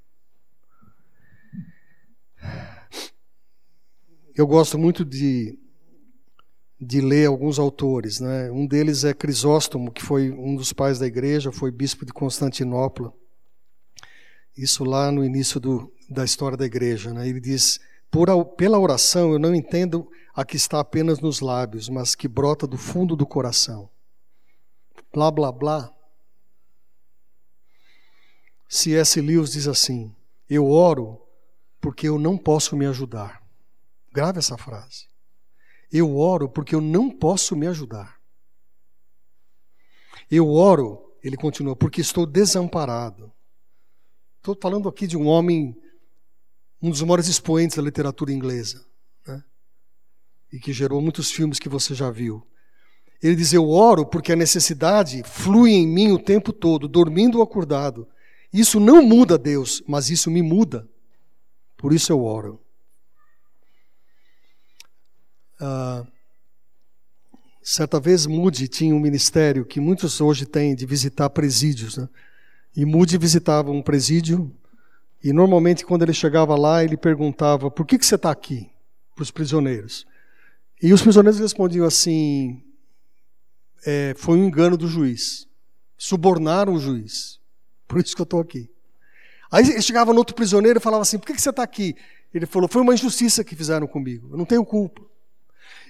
Eu 4.37 4.47
gosto 4.47 4.79
muito 4.79 5.05
de 5.05 5.59
de 6.81 7.01
ler 7.01 7.27
alguns 7.27 7.59
autores. 7.59 8.21
Né? 8.21 8.51
Um 8.51 8.67
deles 8.67 9.05
é 9.05 9.15
Crisóstomo, 9.15 9.91
que 9.91 10.03
foi 10.03 10.31
um 10.31 10.55
dos 10.55 10.73
pais 10.73 10.99
da 10.99 11.07
igreja, 11.07 11.53
foi 11.53 11.71
bispo 11.71 12.05
de 12.05 12.13
Constantinopla. 12.13 13.13
Isso 14.57 14.85
lá 14.85 15.11
no 15.11 15.25
início 15.25 15.61
do, 15.61 15.93
da 16.09 16.25
história 16.25 16.57
da 16.57 16.65
igreja. 16.65 17.13
Né? 17.13 17.29
Ele 17.29 17.41
diz: 17.41 17.81
pela 18.57 18.79
oração 18.79 19.33
eu 19.33 19.39
não 19.39 19.55
entendo 19.55 20.09
a 20.35 20.45
que 20.45 20.57
está 20.57 20.81
apenas 20.81 21.21
nos 21.21 21.41
lábios, 21.41 21.89
mas 21.89 22.15
que 22.15 22.29
brota 22.29 22.67
do 22.67 22.77
fundo 22.77 23.17
do 23.17 23.27
coração. 23.27 23.89
Blá, 25.13 25.31
blá, 25.31 25.51
blá. 25.51 25.93
C.S. 28.69 29.21
Lewis 29.21 29.53
diz 29.53 29.67
assim: 29.67 30.15
Eu 30.49 30.69
oro 30.69 31.21
porque 31.81 32.09
eu 32.09 32.19
não 32.19 32.37
posso 32.37 32.77
me 32.77 32.87
ajudar. 32.87 33.43
Grave 34.13 34.39
essa 34.39 34.59
frase. 34.59 35.09
Eu 35.93 36.17
oro 36.17 36.49
porque 36.49 36.75
eu 36.75 36.81
não 36.81 37.11
posso 37.11 37.55
me 37.57 37.67
ajudar. 37.67 38.17
Eu 40.31 40.51
oro, 40.51 41.13
ele 41.23 41.37
continua, 41.37 41.77
porque 41.77 42.01
estou 42.01 42.27
desamparado. 42.27 43.33
Estou 44.39 44.57
falando 44.61 44.89
aqui 44.89 45.07
de 45.07 45.17
um 45.17 45.27
homem, 45.27 45.77
um 46.83 46.91
dos 46.91 47.03
maiores 47.03 47.29
expoentes 47.29 47.77
da 47.77 47.83
literatura 47.83 48.33
inglesa, 48.33 48.85
né? 49.27 49.43
e 50.53 50.59
que 50.59 50.73
gerou 50.73 51.01
muitos 51.01 51.31
filmes 51.31 51.59
que 51.59 51.69
você 51.69 51.95
já 51.95 52.11
viu. 52.11 52.47
Ele 53.23 53.37
diz: 53.37 53.53
Eu 53.53 53.69
oro 53.69 54.07
porque 54.07 54.33
a 54.33 54.37
necessidade 54.37 55.23
flui 55.25 55.73
em 55.73 55.87
mim 55.87 56.13
o 56.13 56.19
tempo 56.19 56.53
todo, 56.53 56.89
dormindo 56.89 57.39
ou 57.39 57.45
acordado. 57.45 58.09
Isso 58.53 58.79
não 58.81 59.03
muda 59.03 59.39
Deus, 59.39 59.83
mas 59.87 60.11
isso 60.11 60.31
me 60.31 60.43
muda. 60.43 60.89
Por 61.77 61.93
isso 61.93 62.13
eu 62.13 62.23
oro. 62.23 62.61
Ah, 65.61 66.05
certa 67.63 67.99
vez 67.99 68.27
Moody 68.27 68.69
tinha 68.69 68.95
um 68.95 69.01
ministério 69.01 69.65
que 69.65 69.81
muitos 69.81 70.21
hoje 70.21 70.47
têm 70.47 70.75
de 70.75 70.87
visitar 70.87 71.29
presídios. 71.31 71.97
Né? 71.97 72.09
E 72.77 72.85
Moody 72.85 73.19
visitava 73.19 73.71
um 73.71 73.83
presídio 73.83 74.55
e 75.23 75.33
normalmente 75.33 75.85
quando 75.85 76.03
ele 76.03 76.13
chegava 76.13 76.55
lá 76.57 76.85
ele 76.85 76.97
perguntava: 76.97 77.71
Por 77.71 77.87
que, 77.87 77.99
que 77.99 78.07
você 78.07 78.15
está 78.15 78.31
aqui? 78.31 78.71
Para 79.15 79.23
os 79.23 79.31
prisioneiros. 79.31 80.07
E 80.81 80.93
os 80.93 81.03
prisioneiros 81.03 81.41
respondiam 81.41 81.87
assim: 81.87 82.63
é, 83.85 84.15
Foi 84.17 84.39
um 84.39 84.45
engano 84.45 84.77
do 84.77 84.87
juiz. 84.87 85.49
Subornaram 85.99 86.75
o 86.75 86.79
juiz. 86.79 87.41
Por 87.89 87.99
isso 87.99 88.15
que 88.15 88.21
eu 88.21 88.25
estou 88.25 88.41
aqui. 88.41 88.71
Aí 89.51 89.81
chegava 89.81 90.13
no 90.13 90.19
outro 90.19 90.35
prisioneiro 90.35 90.79
e 90.79 90.83
falava 90.83 91.03
assim: 91.03 91.19
Por 91.19 91.27
que, 91.27 91.35
que 91.35 91.43
você 91.43 91.51
está 91.51 91.63
aqui? 91.63 91.97
Ele 92.33 92.47
falou: 92.47 92.69
Foi 92.69 92.83
uma 92.83 92.95
injustiça 92.95 93.43
que 93.43 93.57
fizeram 93.57 93.87
comigo. 93.87 94.29
Eu 94.31 94.37
não 94.37 94.45
tenho 94.45 94.65
culpa. 94.65 95.03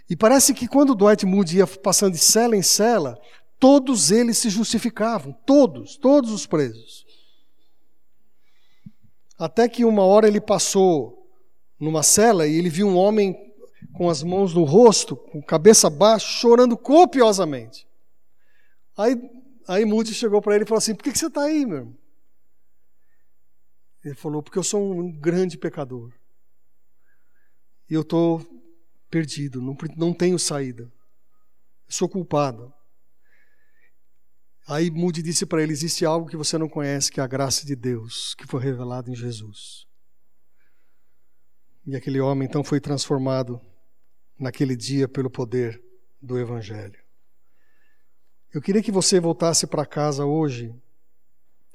E 0.08 0.16
parece 0.16 0.54
que 0.54 0.68
quando 0.68 0.94
Dwight 0.94 1.26
Moody 1.26 1.58
ia 1.58 1.66
passando 1.66 2.12
de 2.12 2.18
cela 2.18 2.56
em 2.56 2.62
cela, 2.62 3.20
todos 3.58 4.10
eles 4.10 4.38
se 4.38 4.48
justificavam. 4.48 5.32
Todos, 5.44 5.96
todos 5.96 6.30
os 6.30 6.46
presos. 6.46 7.04
Até 9.38 9.68
que 9.68 9.84
uma 9.84 10.02
hora 10.02 10.28
ele 10.28 10.40
passou 10.40 11.28
numa 11.78 12.02
cela 12.02 12.46
e 12.46 12.54
ele 12.54 12.70
viu 12.70 12.86
um 12.86 12.96
homem 12.96 13.36
com 13.92 14.08
as 14.08 14.22
mãos 14.22 14.54
no 14.54 14.64
rosto, 14.64 15.16
com 15.16 15.42
cabeça 15.42 15.90
baixa, 15.90 16.26
chorando 16.26 16.76
copiosamente. 16.76 17.86
Aí, 18.96 19.14
aí 19.66 19.84
Moody 19.84 20.14
chegou 20.14 20.40
para 20.40 20.54
ele 20.54 20.64
e 20.64 20.66
falou 20.66 20.78
assim: 20.78 20.94
Por 20.94 21.02
que, 21.02 21.12
que 21.12 21.18
você 21.18 21.26
está 21.26 21.42
aí, 21.42 21.66
meu 21.66 21.78
irmão? 21.78 21.96
Ele 24.04 24.14
falou: 24.14 24.42
Porque 24.42 24.58
eu 24.58 24.62
sou 24.62 24.80
um 24.80 25.10
grande 25.10 25.58
pecador. 25.58 26.12
E 27.90 27.94
eu 27.94 28.02
estou 28.02 28.44
perdido, 29.16 29.62
não, 29.62 29.74
não 29.96 30.12
tenho 30.12 30.38
saída. 30.38 30.92
Sou 31.88 32.06
culpado. 32.06 32.70
Aí 34.68 34.90
Moody 34.90 35.22
disse 35.22 35.46
para 35.46 35.62
ele: 35.62 35.72
Existe 35.72 36.04
algo 36.04 36.28
que 36.28 36.36
você 36.36 36.58
não 36.58 36.68
conhece, 36.68 37.10
que 37.10 37.18
é 37.18 37.22
a 37.22 37.26
graça 37.26 37.64
de 37.64 37.74
Deus, 37.74 38.34
que 38.34 38.46
foi 38.46 38.62
revelada 38.62 39.10
em 39.10 39.14
Jesus. 39.14 39.86
E 41.86 41.96
aquele 41.96 42.20
homem 42.20 42.46
então 42.46 42.62
foi 42.62 42.78
transformado 42.78 43.58
naquele 44.38 44.76
dia 44.76 45.08
pelo 45.08 45.30
poder 45.30 45.82
do 46.20 46.38
Evangelho. 46.38 47.00
Eu 48.52 48.60
queria 48.60 48.82
que 48.82 48.92
você 48.92 49.18
voltasse 49.18 49.66
para 49.66 49.86
casa 49.86 50.26
hoje 50.26 50.74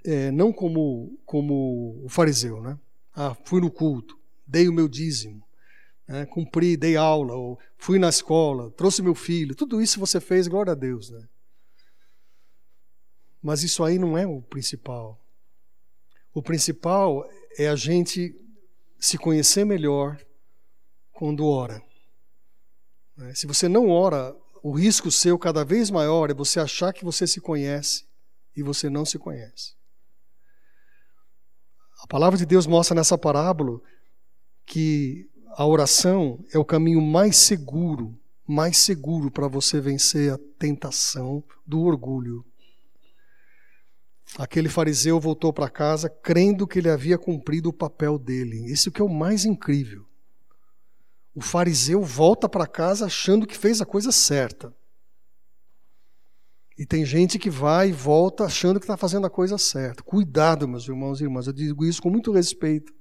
é, 0.03 0.29
não 0.29 0.53
como, 0.53 1.17
como 1.25 2.03
o 2.03 2.09
fariseu, 2.09 2.61
né? 2.61 2.77
Ah, 3.15 3.35
fui 3.45 3.61
no 3.61 3.71
culto, 3.71 4.19
dei 4.45 4.67
o 4.67 4.73
meu 4.73 4.87
dízimo, 4.87 5.43
né? 6.11 6.25
cumpri, 6.25 6.75
dei 6.75 6.95
aula, 6.95 7.33
ou 7.33 7.59
fui 7.77 7.97
na 7.97 8.09
escola, 8.09 8.69
trouxe 8.71 9.01
meu 9.01 9.15
filho, 9.15 9.55
tudo 9.55 9.81
isso 9.81 9.99
você 9.99 10.19
fez, 10.19 10.47
glória 10.47 10.73
a 10.73 10.75
Deus, 10.75 11.09
né? 11.09 11.27
Mas 13.41 13.63
isso 13.63 13.83
aí 13.83 13.97
não 13.97 14.17
é 14.17 14.27
o 14.27 14.41
principal. 14.41 15.19
O 16.33 16.43
principal 16.43 17.27
é 17.57 17.67
a 17.67 17.75
gente 17.75 18.35
se 18.99 19.17
conhecer 19.17 19.65
melhor 19.65 20.21
quando 21.11 21.45
ora. 21.45 21.81
Né? 23.17 23.33
Se 23.33 23.47
você 23.47 23.67
não 23.67 23.89
ora, 23.89 24.35
o 24.61 24.71
risco 24.71 25.09
seu 25.09 25.39
cada 25.39 25.65
vez 25.65 25.89
maior 25.89 26.29
é 26.29 26.35
você 26.35 26.59
achar 26.59 26.93
que 26.93 27.03
você 27.03 27.25
se 27.25 27.41
conhece 27.41 28.05
e 28.55 28.61
você 28.61 28.89
não 28.89 29.05
se 29.05 29.17
conhece. 29.17 29.73
A 32.03 32.07
palavra 32.07 32.37
de 32.37 32.45
Deus 32.45 32.67
mostra 32.67 32.93
nessa 32.93 33.17
parábola 33.17 33.81
que 34.65 35.30
a 35.55 35.65
oração 35.65 36.43
é 36.53 36.57
o 36.57 36.65
caminho 36.65 37.01
mais 37.01 37.37
seguro, 37.37 38.17
mais 38.47 38.77
seguro 38.77 39.29
para 39.29 39.47
você 39.47 39.79
vencer 39.79 40.33
a 40.33 40.39
tentação 40.57 41.43
do 41.65 41.81
orgulho. 41.81 42.45
Aquele 44.37 44.69
fariseu 44.69 45.19
voltou 45.19 45.51
para 45.51 45.69
casa 45.69 46.09
crendo 46.09 46.65
que 46.65 46.79
ele 46.79 46.89
havia 46.89 47.17
cumprido 47.17 47.69
o 47.69 47.73
papel 47.73 48.17
dele. 48.17 48.71
Isso 48.71 48.91
que 48.91 49.01
é 49.01 49.05
o 49.05 49.09
mais 49.09 49.43
incrível. 49.43 50.05
O 51.35 51.41
fariseu 51.41 52.01
volta 52.01 52.47
para 52.47 52.67
casa 52.67 53.05
achando 53.05 53.45
que 53.45 53.57
fez 53.57 53.81
a 53.81 53.85
coisa 53.85 54.11
certa. 54.11 54.73
E 56.77 56.85
tem 56.85 57.05
gente 57.05 57.37
que 57.37 57.49
vai 57.49 57.89
e 57.89 57.93
volta 57.93 58.45
achando 58.45 58.79
que 58.79 58.85
está 58.85 58.97
fazendo 58.97 59.27
a 59.27 59.29
coisa 59.29 59.57
certa. 59.57 60.01
Cuidado, 60.01 60.67
meus 60.67 60.87
irmãos 60.87 61.19
e 61.19 61.25
irmãs, 61.25 61.47
eu 61.47 61.53
digo 61.53 61.85
isso 61.85 62.01
com 62.01 62.09
muito 62.09 62.31
respeito. 62.31 62.93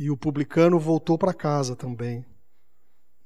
E 0.00 0.10
o 0.10 0.16
publicano 0.16 0.78
voltou 0.78 1.18
para 1.18 1.34
casa 1.34 1.76
também. 1.76 2.24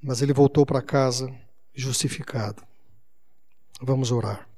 Mas 0.03 0.21
ele 0.21 0.33
voltou 0.33 0.67
para 0.67 0.83
casa 0.83 1.33
justificado. 1.73 2.65
Vamos 3.81 4.11
orar. 4.11 4.49